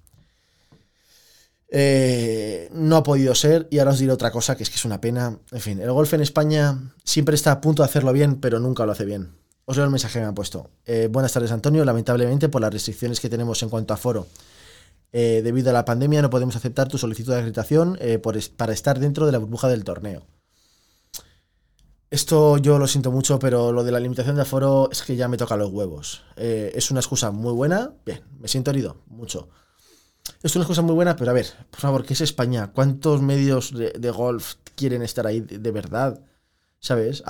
Eh, 1.69 2.69
no 2.71 2.95
ha 2.95 3.03
podido 3.03 3.35
ser 3.35 3.67
y 3.69 3.79
ahora 3.79 3.91
os 3.91 3.99
diré 3.99 4.13
otra 4.13 4.31
cosa 4.31 4.55
que 4.55 4.63
es 4.63 4.69
que 4.69 4.77
es 4.77 4.85
una 4.85 5.01
pena. 5.01 5.39
En 5.51 5.59
fin, 5.59 5.81
el 5.81 5.91
golf 5.91 6.13
en 6.13 6.21
España 6.21 6.93
siempre 7.03 7.35
está 7.35 7.51
a 7.51 7.61
punto 7.61 7.83
de 7.83 7.89
hacerlo 7.89 8.13
bien, 8.13 8.39
pero 8.39 8.59
nunca 8.59 8.85
lo 8.85 8.93
hace 8.93 9.05
bien. 9.05 9.33
Os 9.65 9.75
leo 9.75 9.83
el 9.85 9.91
mensaje 9.91 10.13
que 10.13 10.19
me 10.21 10.27
han 10.27 10.35
puesto. 10.35 10.69
Eh, 10.85 11.09
buenas 11.11 11.33
tardes, 11.33 11.51
Antonio. 11.51 11.83
Lamentablemente, 11.83 12.47
por 12.47 12.61
las 12.61 12.71
restricciones 12.71 13.19
que 13.19 13.29
tenemos 13.29 13.61
en 13.63 13.69
cuanto 13.69 13.93
a 13.93 13.97
foro, 13.97 14.27
eh, 15.11 15.41
debido 15.43 15.69
a 15.71 15.73
la 15.73 15.83
pandemia, 15.83 16.21
no 16.21 16.29
podemos 16.29 16.55
aceptar 16.55 16.87
tu 16.87 16.97
solicitud 16.97 17.33
de 17.33 17.39
acreditación 17.39 17.99
para 18.55 18.73
estar 18.73 18.99
dentro 18.99 19.25
de 19.25 19.33
la 19.33 19.37
burbuja 19.39 19.67
del 19.67 19.83
torneo. 19.83 20.25
Esto 22.09 22.57
yo 22.57 22.79
lo 22.79 22.87
siento 22.87 23.11
mucho, 23.11 23.39
pero 23.39 23.73
lo 23.73 23.83
de 23.83 23.91
la 23.91 23.99
limitación 23.99 24.37
de 24.37 24.43
aforo 24.43 24.87
es 24.89 25.01
que 25.01 25.17
ya 25.17 25.27
me 25.27 25.35
toca 25.35 25.57
los 25.57 25.69
huevos. 25.71 26.23
Es 26.37 26.89
una 26.89 27.01
excusa 27.01 27.31
muy 27.31 27.51
buena. 27.51 27.91
Bien, 28.05 28.21
me 28.39 28.47
siento 28.47 28.71
herido, 28.71 29.01
mucho. 29.07 29.49
Es 30.43 30.55
una 30.55 30.65
cosa 30.65 30.81
muy 30.81 30.93
buena, 30.93 31.15
pero 31.15 31.31
a 31.31 31.33
ver, 31.33 31.47
por 31.71 31.79
favor, 31.79 32.05
¿qué 32.05 32.13
es 32.13 32.21
España? 32.21 32.71
¿Cuántos 32.71 33.21
medios 33.21 33.73
de, 33.73 34.11
golf 34.11 34.55
quieren 34.75 35.01
estar 35.01 35.25
ahí 35.25 35.41
de, 35.41 35.71
verdad? 35.71 36.21
¿Sabes? 36.79 37.23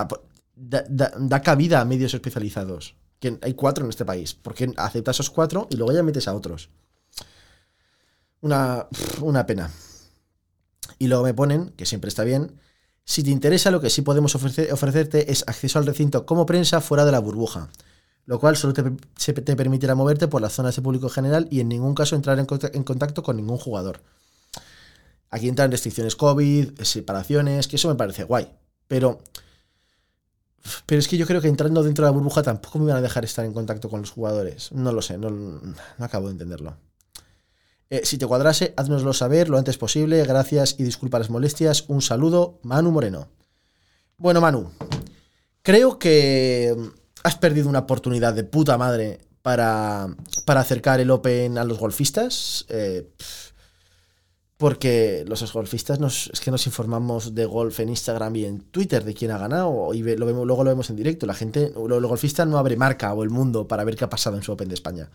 Da, 0.55 0.83
da, 0.89 1.11
da, 1.17 1.41
cabida 1.41 1.79
a 1.81 1.85
medios 1.85 2.13
especializados. 2.13 2.95
Hay 3.41 3.53
cuatro 3.53 3.85
en 3.85 3.89
este 3.89 4.05
país. 4.05 4.33
¿Por 4.33 4.53
qué 4.53 4.73
aceptas 4.75 5.15
esos 5.15 5.29
cuatro 5.29 5.67
y 5.69 5.77
luego 5.77 5.93
ya 5.93 6.03
metes 6.03 6.27
a 6.27 6.33
otros? 6.35 6.69
Una, 8.41 8.87
una 9.21 9.45
pena. 9.45 9.71
Y 10.99 11.07
luego 11.07 11.23
me 11.23 11.33
ponen, 11.33 11.69
que 11.71 11.85
siempre 11.85 12.09
está 12.09 12.23
bien, 12.23 12.59
si 13.05 13.23
te 13.23 13.29
interesa 13.29 13.71
lo 13.71 13.79
que 13.79 13.89
sí 13.89 14.01
podemos 14.01 14.35
ofrecer, 14.35 14.71
ofrecerte 14.73 15.31
es 15.31 15.43
acceso 15.47 15.79
al 15.79 15.85
recinto 15.85 16.25
como 16.25 16.45
prensa 16.45 16.81
fuera 16.81 17.05
de 17.05 17.13
la 17.13 17.19
burbuja 17.19 17.69
lo 18.27 18.39
cual 18.39 18.57
solo 18.57 18.73
te, 18.73 18.83
te, 18.83 19.55
permitirá 19.55 19.95
moverte 19.95 20.27
por 20.27 20.41
las 20.41 20.53
zonas 20.53 20.75
de 20.75 20.81
público 20.81 21.09
general 21.09 21.47
y 21.49 21.61
en 21.61 21.69
ningún 21.69 21.95
caso 21.95 22.15
entrar 22.15 22.37
en, 22.37 22.45
en 22.73 22.83
contacto 22.83 23.23
con 23.23 23.37
ningún 23.37 23.57
jugador. 23.57 24.01
Aquí 25.29 25.47
entran 25.47 25.71
restricciones 25.71 26.15
COVID, 26.15 26.81
separaciones, 26.81 27.67
que 27.67 27.77
eso 27.77 27.87
me 27.87 27.95
parece 27.95 28.25
guay. 28.25 28.49
Pero, 28.89 29.19
pero 30.85 30.99
es 30.99 31.07
que 31.07 31.17
yo 31.17 31.25
creo 31.25 31.41
que 31.41 31.47
entrando 31.47 31.83
dentro 31.83 32.03
de 32.03 32.11
la 32.11 32.13
burbuja 32.13 32.43
tampoco 32.43 32.79
me 32.79 32.87
van 32.87 32.97
a 32.97 33.01
dejar 33.01 33.23
estar 33.23 33.45
en 33.45 33.53
contacto 33.53 33.89
con 33.89 34.01
los 34.01 34.11
jugadores. 34.11 34.73
No 34.73 34.91
lo 34.91 35.01
sé, 35.01 35.17
no, 35.17 35.29
no 35.29 35.75
acabo 35.99 36.27
de 36.27 36.33
entenderlo. 36.33 36.75
Eh, 37.89 38.01
si 38.03 38.17
te 38.17 38.27
cuadrase, 38.27 38.73
háznoslo 38.75 39.13
saber 39.13 39.47
lo 39.47 39.57
antes 39.57 39.77
posible. 39.77 40.21
Gracias 40.25 40.75
y 40.77 40.83
disculpa 40.83 41.19
las 41.19 41.29
molestias. 41.29 41.85
Un 41.87 42.01
saludo, 42.01 42.59
Manu 42.63 42.91
Moreno. 42.91 43.29
Bueno, 44.17 44.41
Manu, 44.41 44.69
creo 45.61 45.97
que 45.97 46.75
has 47.27 47.35
perdido 47.35 47.67
una 47.67 47.79
oportunidad 47.79 48.33
de 48.33 48.45
puta 48.45 48.77
madre 48.77 49.19
para, 49.41 50.07
para 50.45 50.61
acercar 50.61 50.99
el 51.01 51.11
Open 51.11 51.57
a 51.57 51.65
los 51.65 51.77
golfistas. 51.77 52.65
Eh, 52.69 53.09
porque 54.55 55.23
los 55.27 55.53
golfistas 55.53 55.99
nos, 55.99 56.31
es 56.33 56.39
que 56.39 56.49
nos 56.49 56.65
informamos 56.65 57.35
de 57.35 57.45
golf 57.45 57.79
en 57.79 57.89
Instagram 57.89 58.35
y 58.37 58.45
en 58.45 58.61
Twitter 58.61 59.03
de 59.03 59.13
quién 59.13 59.29
ha 59.29 59.37
ganado 59.37 59.93
y 59.93 60.01
luego 60.01 60.45
lo 60.45 60.63
vemos 60.63 60.89
en 60.89 60.95
directo. 60.95 61.27
La 61.27 61.35
gente, 61.35 61.73
los 61.75 62.47
no 62.47 62.57
abre 62.57 62.75
marca 62.75 63.13
o 63.13 63.23
el 63.23 63.29
mundo 63.29 63.67
para 63.67 63.83
ver 63.83 63.95
qué 63.95 64.05
ha 64.05 64.09
pasado 64.09 64.35
en 64.35 64.41
su 64.41 64.51
Open 64.53 64.69
de 64.69 64.73
España. 64.73 65.11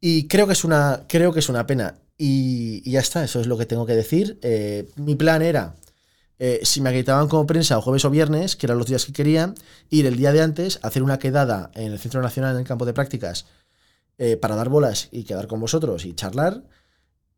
Y 0.00 0.28
creo 0.28 0.46
que 0.46 0.54
es 0.54 0.64
una, 0.64 1.04
creo 1.08 1.32
que 1.32 1.40
es 1.40 1.48
una 1.48 1.66
pena. 1.66 1.96
Y, 2.16 2.80
y 2.88 2.92
ya 2.92 3.00
está, 3.00 3.22
eso 3.24 3.40
es 3.40 3.46
lo 3.46 3.58
que 3.58 3.66
tengo 3.66 3.84
que 3.84 3.94
decir. 3.94 4.38
Eh, 4.40 4.88
mi 4.96 5.16
plan 5.16 5.42
era 5.42 5.74
eh, 6.38 6.60
si 6.62 6.80
me 6.80 6.90
acreditaban 6.90 7.28
como 7.28 7.46
prensa 7.46 7.78
o 7.78 7.82
jueves 7.82 8.04
o 8.04 8.10
viernes, 8.10 8.56
que 8.56 8.66
eran 8.66 8.78
los 8.78 8.86
días 8.86 9.06
que 9.06 9.12
quería, 9.12 9.54
ir 9.88 10.06
el 10.06 10.16
día 10.16 10.32
de 10.32 10.42
antes, 10.42 10.78
hacer 10.82 11.02
una 11.02 11.18
quedada 11.18 11.70
en 11.74 11.92
el 11.92 11.98
Centro 11.98 12.20
Nacional 12.20 12.54
en 12.54 12.60
el 12.60 12.66
campo 12.66 12.84
de 12.84 12.92
prácticas 12.92 13.46
eh, 14.18 14.36
para 14.36 14.56
dar 14.56 14.68
bolas 14.68 15.08
y 15.12 15.24
quedar 15.24 15.46
con 15.46 15.60
vosotros 15.60 16.04
y 16.04 16.14
charlar, 16.14 16.62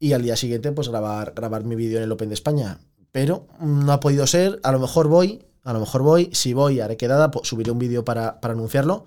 y 0.01 0.13
al 0.13 0.23
día 0.23 0.37
siguiente 0.37 0.73
pues 0.73 0.89
grabar, 0.89 1.33
grabar 1.35 1.65
mi 1.65 1.75
vídeo 1.75 1.99
en 1.99 2.05
el 2.05 2.13
Open 2.13 2.29
de 2.29 2.35
España. 2.35 2.79
Pero 3.13 3.47
no 3.61 3.93
ha 3.93 4.01
podido 4.01 4.27
ser, 4.27 4.61
a 4.63 4.73
lo 4.73 4.79
mejor 4.79 5.09
voy, 5.09 5.45
a 5.65 5.73
lo 5.73 5.81
mejor 5.81 6.03
voy, 6.03 6.31
si 6.33 6.53
voy 6.53 6.81
haré 6.81 6.97
quedada, 6.97 7.31
pues, 7.31 7.49
subiré 7.49 7.71
un 7.71 7.79
vídeo 7.79 8.05
para, 8.05 8.41
para, 8.41 8.55
anunciarlo. 8.55 9.07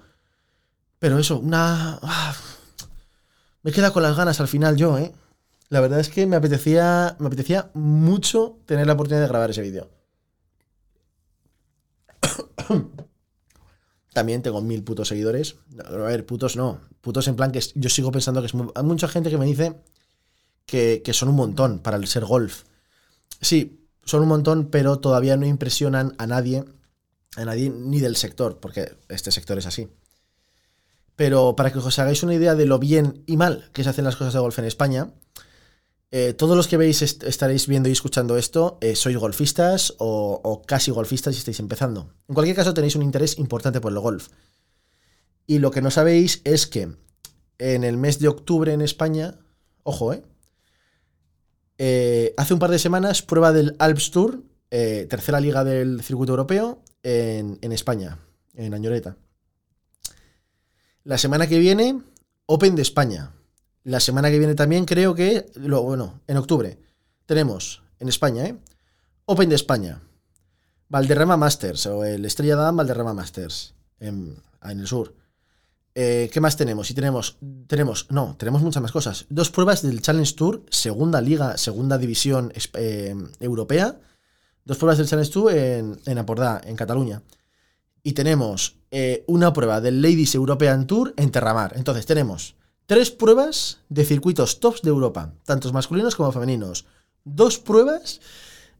Pero 0.99 1.17
eso, 1.19 1.39
una... 1.39 1.99
Ah, 2.01 2.33
me 3.63 3.71
queda 3.71 3.91
con 3.91 4.03
las 4.03 4.15
ganas 4.15 4.39
al 4.39 4.47
final 4.47 4.75
yo, 4.75 4.97
¿eh? 4.97 5.13
La 5.71 5.79
verdad 5.79 6.01
es 6.01 6.09
que 6.09 6.27
me 6.27 6.35
apetecía, 6.35 7.15
me 7.17 7.27
apetecía 7.27 7.71
mucho 7.73 8.59
tener 8.65 8.85
la 8.87 8.91
oportunidad 8.93 9.21
de 9.21 9.29
grabar 9.29 9.51
ese 9.51 9.61
vídeo. 9.61 9.89
También 14.13 14.41
tengo 14.41 14.59
mil 14.59 14.83
putos 14.83 15.07
seguidores. 15.07 15.55
A 15.85 15.91
ver, 15.95 16.25
putos 16.25 16.57
no. 16.57 16.81
Putos 16.99 17.29
en 17.29 17.37
plan 17.37 17.53
que 17.53 17.61
yo 17.75 17.87
sigo 17.87 18.11
pensando 18.11 18.41
que 18.41 18.47
es. 18.47 18.53
Hay 18.75 18.83
mucha 18.83 19.07
gente 19.07 19.29
que 19.29 19.37
me 19.37 19.45
dice 19.45 19.81
que, 20.65 21.01
que 21.05 21.13
son 21.13 21.29
un 21.29 21.35
montón 21.35 21.79
para 21.79 21.95
el 21.95 22.05
ser 22.05 22.25
golf. 22.25 22.63
Sí, 23.39 23.87
son 24.03 24.23
un 24.23 24.27
montón, 24.27 24.67
pero 24.71 24.99
todavía 24.99 25.37
no 25.37 25.45
impresionan 25.45 26.15
a 26.17 26.27
nadie, 26.27 26.65
a 27.37 27.45
nadie 27.45 27.69
ni 27.69 28.01
del 28.01 28.17
sector, 28.17 28.59
porque 28.59 28.97
este 29.07 29.31
sector 29.31 29.57
es 29.57 29.67
así. 29.67 29.87
Pero 31.15 31.55
para 31.55 31.71
que 31.71 31.79
os 31.79 31.97
hagáis 31.97 32.23
una 32.23 32.33
idea 32.33 32.55
de 32.55 32.65
lo 32.65 32.77
bien 32.77 33.23
y 33.25 33.37
mal 33.37 33.69
que 33.71 33.85
se 33.85 33.89
hacen 33.89 34.03
las 34.03 34.17
cosas 34.17 34.33
de 34.33 34.39
golf 34.41 34.59
en 34.59 34.65
España, 34.65 35.13
eh, 36.13 36.33
todos 36.33 36.57
los 36.57 36.67
que 36.67 36.75
veis 36.75 37.01
estaréis 37.01 37.67
viendo 37.67 37.87
y 37.87 37.93
escuchando 37.93 38.37
esto, 38.37 38.77
eh, 38.81 38.97
sois 38.97 39.15
golfistas 39.15 39.95
o, 39.97 40.61
casi 40.67 40.91
golfistas 40.91 41.35
y 41.35 41.37
estáis 41.37 41.61
empezando. 41.61 42.13
En 42.27 42.35
cualquier 42.35 42.57
caso, 42.57 42.73
tenéis 42.73 42.97
un 42.97 43.03
interés 43.03 43.39
importante 43.39 43.79
por 43.79 43.93
el 43.93 43.99
golf. 43.99 44.27
Y 45.47 45.59
lo 45.59 45.71
que 45.71 45.81
no 45.81 45.89
sabéis 45.89 46.41
es 46.43 46.67
que 46.67 46.91
en 47.59 47.83
el 47.85 47.95
mes 47.95 48.19
de 48.19 48.27
octubre 48.27 48.73
en 48.73 48.81
España, 48.81 49.39
ojo, 49.83 50.13
eh, 51.77 52.33
hace 52.35 52.53
un 52.53 52.59
par 52.59 52.71
de 52.71 52.79
semanas, 52.79 53.21
prueba 53.21 53.53
del 53.53 53.75
Alps 53.79 54.11
Tour, 54.11 54.43
tercera 54.69 55.39
liga 55.39 55.63
del 55.63 56.01
circuito 56.01 56.33
europeo, 56.33 56.83
en, 57.03 57.57
en 57.61 57.71
España, 57.71 58.19
en 58.53 58.73
Añoreta. 58.73 59.17
La 61.03 61.17
semana 61.17 61.47
que 61.47 61.59
viene, 61.59 62.01
Open 62.45 62.75
de 62.75 62.81
España. 62.81 63.31
La 63.83 63.99
semana 63.99 64.29
que 64.29 64.37
viene 64.37 64.55
también 64.55 64.85
creo 64.85 65.15
que, 65.15 65.47
lo, 65.55 65.81
bueno, 65.83 66.21
en 66.27 66.37
octubre, 66.37 66.77
tenemos 67.25 67.81
en 67.99 68.09
España, 68.09 68.45
¿eh? 68.45 68.55
Open 69.25 69.49
de 69.49 69.55
España, 69.55 70.01
Valderrama 70.89 71.37
Masters, 71.37 71.85
o 71.87 72.03
el 72.03 72.25
Estrella 72.25 72.55
Damm 72.55 72.77
Valderrama 72.77 73.13
Masters, 73.13 73.73
en, 73.99 74.35
el 74.63 74.87
sur. 74.87 75.15
Eh, 75.95 76.29
¿Qué 76.31 76.39
más 76.39 76.57
tenemos? 76.57 76.91
Y 76.91 76.93
tenemos, 76.93 77.37
tenemos, 77.67 78.07
no, 78.09 78.35
tenemos 78.37 78.61
muchas 78.61 78.81
más 78.81 78.91
cosas. 78.91 79.25
Dos 79.29 79.49
pruebas 79.49 79.81
del 79.81 80.01
Challenge 80.01 80.35
Tour, 80.35 80.63
segunda 80.69 81.21
liga, 81.21 81.57
segunda 81.57 81.97
división 81.97 82.51
eh, 82.73 83.15
europea. 83.39 83.99
Dos 84.63 84.77
pruebas 84.77 84.97
del 84.97 85.07
Challenge 85.07 85.31
Tour 85.31 85.53
en, 85.53 85.99
en 86.05 86.17
en 86.17 86.75
Cataluña. 86.75 87.23
Y 88.03 88.13
tenemos 88.13 88.77
eh, 88.89 89.23
una 89.27 89.53
prueba 89.53 89.81
del 89.81 90.01
Ladies 90.01 90.35
European 90.35 90.87
Tour 90.87 91.13
en 91.17 91.31
Terramar. 91.31 91.73
Entonces 91.75 92.05
tenemos 92.05 92.55
Tres 92.91 93.09
pruebas 93.09 93.79
de 93.87 94.03
circuitos 94.03 94.59
tops 94.59 94.81
de 94.81 94.89
Europa, 94.89 95.33
tantos 95.45 95.71
masculinos 95.71 96.17
como 96.17 96.33
femeninos. 96.33 96.83
Dos 97.23 97.57
pruebas 97.57 98.19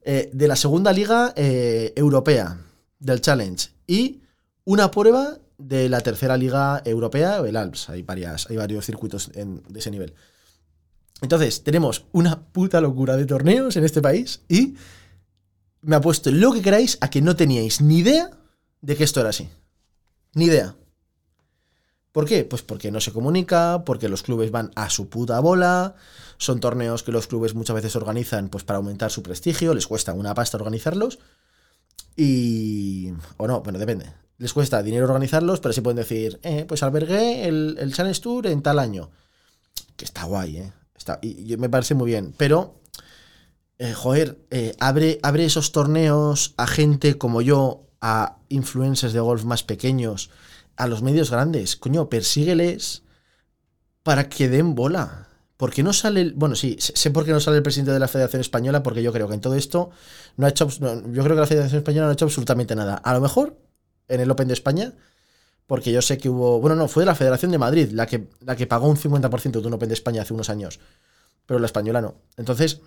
eh, 0.02 0.30
de 0.34 0.50
la 0.50 0.58
segunda 0.58 0.92
liga 0.92 1.32
eh, 1.38 1.94
europea, 1.96 2.60
del 3.00 3.22
Challenge. 3.22 3.70
Y 3.88 4.20
una 4.66 4.92
prueba 4.92 5.38
de 5.58 5.88
la 5.88 6.02
tercera 6.02 6.36
liga 6.36 6.82
europea, 6.84 7.38
el 7.38 7.56
Alps. 7.56 7.88
Hay, 7.88 8.02
varios 8.02 8.86
circuitos 8.86 9.32
de 9.32 9.80
ese 9.80 9.92
nivel. 9.92 10.14
Entonces, 11.22 11.64
tenemos 11.64 12.04
una 12.12 12.48
puta 12.48 12.82
locura 12.82 13.16
de 13.16 13.26
torneos 13.26 13.78
en 13.78 13.86
este 13.86 14.02
país 14.02 14.42
y 14.50 14.76
me 15.84 15.96
ha 15.96 16.02
puesto 16.02 16.32
lo 16.32 16.52
que 16.52 16.62
queráis 16.62 16.98
a 17.00 17.10
que 17.10 17.22
no 17.22 17.38
teníais 17.38 17.80
ni 17.80 18.00
idea 18.00 18.30
de 18.82 18.98
que 18.98 19.06
esto 19.06 19.22
era 19.22 19.30
así. 19.30 19.48
Ni 20.34 20.48
idea. 20.48 20.76
¿Por 22.12 22.26
qué? 22.26 22.44
Pues 22.44 22.62
porque 22.62 22.92
no 22.92 23.00
se 23.00 23.14
comunica, 23.14 23.84
porque 23.86 24.10
los 24.10 24.24
clubes 24.24 24.52
van 24.52 24.72
a 24.76 24.90
su 24.90 25.08
puta 25.08 25.40
bola, 25.40 25.96
son 26.38 26.60
torneos 26.60 27.04
que 27.04 27.12
los 27.12 27.28
clubes 27.28 27.56
muchas 27.56 27.76
veces 27.76 27.96
organizan 27.96 28.50
pues 28.50 28.64
para 28.64 28.78
aumentar 28.78 29.12
su 29.12 29.24
prestigio, 29.24 29.74
les 29.74 29.88
cuesta 29.88 30.14
una 30.14 30.34
pasta 30.34 30.58
organizarlos 30.58 31.20
y... 32.16 33.14
o 33.38 33.48
no, 33.48 33.62
bueno, 33.62 33.80
depende. 33.80 34.14
Les 34.38 34.54
cuesta 34.54 34.82
dinero 34.82 35.06
organizarlos, 35.06 35.60
pero 35.60 35.72
sí 35.72 35.82
pueden 35.82 35.98
decir, 35.98 36.40
eh, 36.44 36.66
pues 36.68 36.84
albergué 36.84 37.48
el, 37.48 37.78
el 37.80 37.94
Challenge 37.94 38.20
Tour 38.20 38.48
en 38.48 38.62
tal 38.62 38.80
año. 38.80 39.12
Que 39.96 40.06
está 40.06 40.26
guay, 40.26 40.58
¿eh? 40.58 40.74
Está, 40.96 41.20
y, 41.22 41.56
me 41.58 41.70
parece 41.70 41.94
muy 41.96 42.08
bien, 42.08 42.34
pero... 42.38 42.76
Eh, 43.78 43.94
joder, 43.94 44.38
eh, 44.52 44.76
abre, 44.80 45.20
abre 45.24 45.46
esos 45.46 45.72
torneos 45.72 46.54
a 46.58 46.68
gente 46.68 47.18
como 47.18 47.42
yo, 47.42 47.88
a 48.00 48.38
influencers 48.50 49.12
de 49.14 49.20
golf 49.20 49.44
más 49.44 49.64
pequeños, 49.64 50.30
a 50.82 50.88
los 50.88 51.04
medios 51.04 51.30
grandes. 51.30 51.76
Coño, 51.76 52.10
persígueles 52.10 53.04
para 54.02 54.30
que 54.30 54.50
den 54.50 54.74
bola. 54.74 55.28
¿Por 55.56 55.72
qué 55.72 55.84
no 55.84 55.94
sale 55.94 56.22
el, 56.22 56.34
Bueno, 56.34 56.56
sí, 56.56 56.76
sé 56.80 57.12
por 57.12 57.24
qué 57.24 57.32
no 57.32 57.40
sale 57.40 57.58
el 57.58 57.64
presidente 57.64 57.92
de 57.92 58.00
la 58.00 58.08
Federación 58.08 58.42
Española, 58.42 58.82
porque 58.82 59.04
yo 59.04 59.14
creo 59.14 59.28
que 59.28 59.36
en 59.36 59.42
todo 59.42 59.54
esto 59.54 59.92
no 60.38 60.48
ha 60.48 60.50
hecho. 60.50 60.68
yo 60.70 61.24
creo 61.24 61.36
que 61.36 61.42
la 61.42 61.46
Federación 61.46 61.78
Española 61.78 62.06
no 62.06 62.10
ha 62.10 62.14
hecho 62.14 62.26
absolutamente 62.26 62.76
nada. 62.76 62.96
A 62.96 63.14
lo 63.14 63.22
mejor 63.22 63.60
en 64.08 64.22
el 64.22 64.32
Open 64.32 64.48
de 64.48 64.56
España, 64.56 64.94
porque 65.68 65.92
yo 65.92 66.02
sé 66.02 66.18
que 66.18 66.30
hubo. 66.30 66.60
Bueno, 66.60 66.76
no, 66.76 66.88
fue 66.88 67.06
la 67.06 67.14
Federación 67.14 67.52
de 67.52 67.60
Madrid 67.60 67.92
la 67.92 68.08
que, 68.08 68.28
la 68.40 68.56
que 68.56 68.66
pagó 68.66 68.90
un 68.90 68.98
50% 68.98 69.62
de 69.62 69.68
un 69.68 69.74
Open 69.74 69.88
de 69.88 69.94
España 69.94 70.24
hace 70.24 70.34
unos 70.34 70.50
años. 70.50 70.80
Pero 71.46 71.60
la 71.60 71.68
española 71.68 72.02
no. 72.02 72.16
Entonces, 72.38 72.82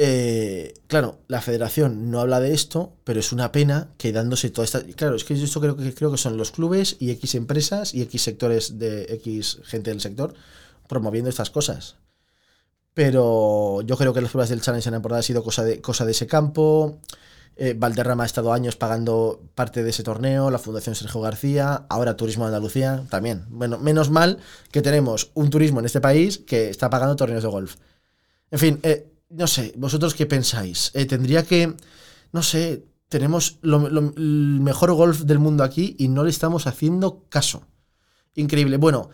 eh, 0.00 0.74
claro, 0.86 1.18
la 1.26 1.40
federación 1.40 2.12
no 2.12 2.20
habla 2.20 2.38
de 2.38 2.54
esto, 2.54 2.92
pero 3.02 3.18
es 3.18 3.32
una 3.32 3.50
pena 3.50 3.88
que 3.98 4.12
dándose 4.12 4.48
toda 4.48 4.64
esta. 4.64 4.84
Claro, 4.84 5.16
es 5.16 5.24
que 5.24 5.34
esto 5.34 5.60
creo 5.60 5.76
que 5.76 5.92
creo 5.92 6.12
que 6.12 6.16
son 6.16 6.36
los 6.36 6.52
clubes 6.52 6.96
y 7.00 7.10
X 7.10 7.34
empresas 7.34 7.92
y 7.94 8.02
X 8.02 8.22
sectores 8.22 8.78
de 8.78 9.02
X 9.14 9.58
gente 9.64 9.90
del 9.90 10.00
sector 10.00 10.34
promoviendo 10.86 11.28
estas 11.28 11.50
cosas. 11.50 11.96
Pero 12.94 13.82
yo 13.82 13.96
creo 13.96 14.14
que 14.14 14.20
las 14.20 14.30
pruebas 14.30 14.50
del 14.50 14.60
Challenge 14.60 14.88
en 14.88 14.94
temporada 14.94 15.18
ha 15.20 15.22
sido 15.22 15.42
cosa 15.42 15.64
de, 15.64 15.80
cosa 15.80 16.04
de 16.04 16.12
ese 16.12 16.28
campo. 16.28 17.00
Eh, 17.56 17.74
Valderrama 17.76 18.22
ha 18.22 18.26
estado 18.26 18.52
años 18.52 18.76
pagando 18.76 19.42
parte 19.56 19.82
de 19.82 19.90
ese 19.90 20.04
torneo, 20.04 20.48
la 20.52 20.60
Fundación 20.60 20.94
Sergio 20.94 21.20
García, 21.20 21.86
ahora 21.88 22.16
Turismo 22.16 22.44
de 22.44 22.50
Andalucía 22.50 23.04
también. 23.10 23.46
Bueno, 23.50 23.78
menos 23.78 24.10
mal 24.10 24.38
que 24.70 24.80
tenemos 24.80 25.32
un 25.34 25.50
turismo 25.50 25.80
en 25.80 25.86
este 25.86 26.00
país 26.00 26.38
que 26.38 26.70
está 26.70 26.88
pagando 26.88 27.16
torneos 27.16 27.42
de 27.42 27.48
golf. 27.48 27.76
En 28.52 28.58
fin, 28.60 28.80
eh, 28.84 29.08
no 29.30 29.46
sé, 29.46 29.72
vosotros 29.76 30.14
qué 30.14 30.26
pensáis. 30.26 30.90
Eh, 30.94 31.06
tendría 31.06 31.44
que, 31.44 31.74
no 32.32 32.42
sé, 32.42 32.84
tenemos 33.08 33.58
el 33.62 34.60
mejor 34.60 34.92
golf 34.92 35.20
del 35.22 35.38
mundo 35.38 35.64
aquí 35.64 35.96
y 35.98 36.08
no 36.08 36.24
le 36.24 36.30
estamos 36.30 36.66
haciendo 36.66 37.24
caso. 37.28 37.62
Increíble. 38.34 38.76
Bueno, 38.76 39.10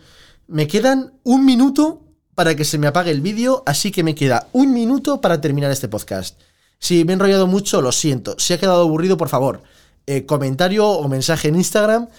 me 0.47 0.67
quedan 0.67 1.19
un 1.23 1.45
minuto 1.45 2.03
para 2.35 2.55
que 2.55 2.65
se 2.65 2.77
me 2.77 2.87
apague 2.87 3.11
el 3.11 3.21
vídeo, 3.21 3.63
así 3.65 3.91
que 3.91 4.03
me 4.03 4.15
queda 4.15 4.49
un 4.51 4.73
minuto 4.73 5.21
para 5.21 5.39
terminar 5.39 5.71
este 5.71 5.87
podcast. 5.87 6.39
Si 6.79 7.05
me 7.05 7.13
he 7.13 7.15
enrollado 7.15 7.47
mucho, 7.47 7.81
lo 7.81 7.91
siento. 7.91 8.35
Si 8.37 8.53
ha 8.53 8.59
quedado 8.59 8.81
aburrido, 8.81 9.17
por 9.17 9.29
favor, 9.29 9.63
eh, 10.05 10.25
comentario 10.25 10.87
o 10.87 11.07
mensaje 11.07 11.47
en 11.47 11.55
Instagram, 11.55 12.09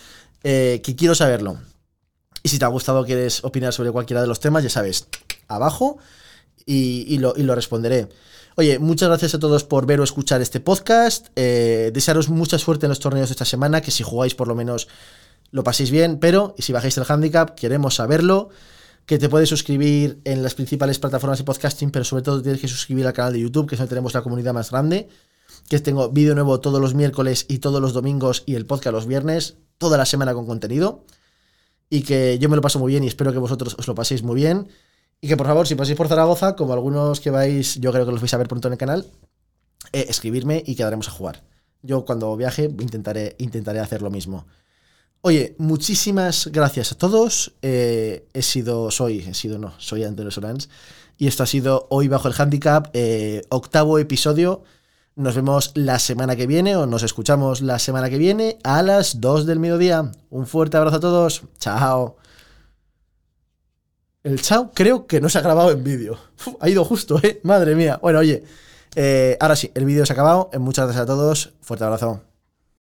eh, 0.43 0.81
que 0.83 0.97
quiero 0.97 1.15
saberlo. 1.15 1.59
Y 2.43 2.49
si 2.49 2.59
te 2.59 2.65
ha 2.65 2.69
gustado, 2.69 3.05
quieres 3.05 3.45
opinar 3.45 3.73
sobre 3.73 3.93
cualquiera 3.93 4.23
de 4.23 4.27
los 4.27 4.41
temas, 4.41 4.63
ya 4.63 4.71
sabes, 4.71 5.09
abajo 5.49 5.99
y, 6.65 7.19
lo, 7.19 7.33
responderé. 7.55 8.09
Oye, 8.57 8.79
muchas 8.79 9.09
gracias 9.09 9.35
a 9.35 9.39
todos 9.39 9.65
por 9.65 9.87
ver 9.87 10.01
o 10.01 10.05
escuchar 10.05 10.41
este 10.41 10.61
podcast. 10.61 11.29
Eh, 11.37 11.91
desearos 11.93 12.29
mucha 12.29 12.59
suerte 12.59 12.87
en 12.87 12.91
los 12.91 13.01
torneos 13.01 13.29
de 13.29 13.33
esta 13.35 13.45
semana, 13.45 13.81
que 13.81 13.91
si 13.91 14.03
jugáis 14.03 14.35
por 14.35 14.49
lo 14.49 14.55
menos 14.55 14.89
lo 15.51 15.63
paséis 15.63 15.91
bien, 15.91 16.19
pero 16.19 16.55
y 16.57 16.63
si 16.63 16.73
bajáis 16.73 16.97
el 16.99 17.05
handicap, 17.09 17.55
queremos 17.55 17.97
saberlo. 17.97 18.49
Que 19.05 19.19
te 19.19 19.29
puedes 19.29 19.49
suscribir 19.49 20.21
en 20.25 20.43
las 20.43 20.55
principales 20.55 20.99
plataformas 20.99 21.39
de 21.39 21.45
podcasting, 21.45 21.93
pero 21.93 22.05
sobre 22.05 22.25
todo 22.25 22.43
tienes 22.43 22.61
que 22.61 22.67
suscribir 22.67 23.07
al 23.07 23.13
canal 23.13 23.33
de 23.33 23.41
YouTube, 23.41 23.69
que 23.69 23.77
es 23.77 23.79
donde 23.79 23.91
tenemos 23.91 24.15
la 24.15 24.23
comunidad 24.23 24.53
más 24.53 24.73
grande. 24.73 25.09
Que 25.69 25.79
tengo 25.79 26.11
vídeo 26.11 26.35
nuevo 26.35 26.59
todos 26.59 26.81
los 26.81 26.95
miércoles 26.95 27.47
y 27.49 27.59
todos 27.59 27.81
los 27.81 27.93
domingos 27.93 28.43
y 28.47 28.57
el 28.57 28.67
podcast 28.67 28.93
los 28.93 29.07
viernes, 29.07 29.59
toda 29.79 29.97
la 29.97 30.07
semana 30.07 30.35
con 30.35 30.45
contenido. 30.45 31.05
Y 31.89 32.03
que 32.03 32.41
yo 32.41 32.49
me 32.49 32.57
lo 32.57 32.63
paso 32.63 32.81
muy 32.81 32.91
bien 32.91 33.05
y 33.05 33.07
espero 33.07 33.33
que 33.33 33.39
vosotros 33.39 33.77
os 33.79 33.87
lo 33.87 33.95
paséis 33.95 34.25
muy 34.25 34.35
bien. 34.35 34.69
Y 35.21 35.29
que 35.29 35.37
por 35.37 35.47
favor, 35.47 35.67
si 35.67 35.75
pasáis 35.75 35.97
por 35.97 36.09
Zaragoza, 36.09 36.57
como 36.57 36.73
algunos 36.73 37.21
que 37.21 37.31
vais, 37.31 37.77
yo 37.81 37.93
creo 37.93 38.05
que 38.07 38.13
los 38.13 38.21
vais 38.21 38.35
a 38.35 38.39
ver 38.39 38.49
pronto 38.49 38.69
en 38.69 38.73
el 38.73 38.79
canal, 38.79 39.07
eh, 39.93 40.07
escribirme 40.09 40.63
y 40.67 40.75
quedaremos 40.75 41.09
a 41.09 41.13
jugar. 41.13 41.43
Yo 41.83 42.05
cuando 42.05 42.37
viaje 42.37 42.65
intentaré, 42.65 43.37
intentaré 43.39 43.81
hacer 43.81 44.03
lo 44.03 44.11
mismo. 44.11 44.47
Oye, 45.23 45.57
muchísimas 45.59 46.49
gracias 46.53 46.93
a 46.93 46.99
todos. 46.99 47.55
Eh, 47.63 48.29
he 48.33 48.43
sido, 48.43 48.91
soy, 48.91 49.21
he 49.21 49.35
sido, 49.35 49.59
no, 49.59 49.73
soy 49.79 50.05
Antonio 50.05 50.31
Solans. 50.31 50.69
Y 51.19 51.27
esto 51.27 51.43
ha 51.43 51.47
sido 51.47 51.87
Hoy 51.91 52.09
Bajo 52.09 52.29
el 52.29 52.35
Handicap, 52.37 52.91
eh, 52.93 53.43
octavo 53.49 53.99
episodio. 53.99 54.63
Nos 55.15 55.35
vemos 55.35 55.73
la 55.75 55.99
semana 55.99 56.37
que 56.37 56.47
viene 56.47 56.77
o 56.77 56.87
nos 56.87 57.03
escuchamos 57.03 57.63
la 57.63 57.79
semana 57.79 58.11
que 58.11 58.19
viene 58.19 58.59
a 58.65 58.83
las 58.83 59.21
2 59.21 59.47
del 59.47 59.59
mediodía. 59.59 60.13
Un 60.29 60.47
fuerte 60.47 60.77
abrazo 60.77 60.99
a 60.99 61.01
todos. 61.01 61.43
Chao. 61.59 62.19
El 64.27 64.43
chao 64.43 64.73
creo 64.75 65.07
que 65.07 65.21
no 65.21 65.29
se 65.29 65.39
ha 65.39 65.41
grabado 65.41 65.71
en 65.71 65.85
vídeo. 65.85 66.19
Ha 66.59 66.69
ido 66.69 66.85
justo, 66.85 67.21
¿eh? 67.23 67.39
Madre 67.45 67.77
mía. 67.77 68.01
Bueno, 68.03 68.19
oye, 68.19 68.43
eh, 68.97 69.37
ahora 69.39 69.55
sí, 69.55 69.71
el 69.73 69.85
vídeo 69.85 70.05
se 70.05 70.15
ha 70.15 70.15
acabado. 70.15 70.51
Muchas 70.59 70.87
gracias 70.87 71.05
a 71.05 71.07
todos. 71.07 71.55
Fuerte 71.61 71.85
abrazo. 71.85 72.23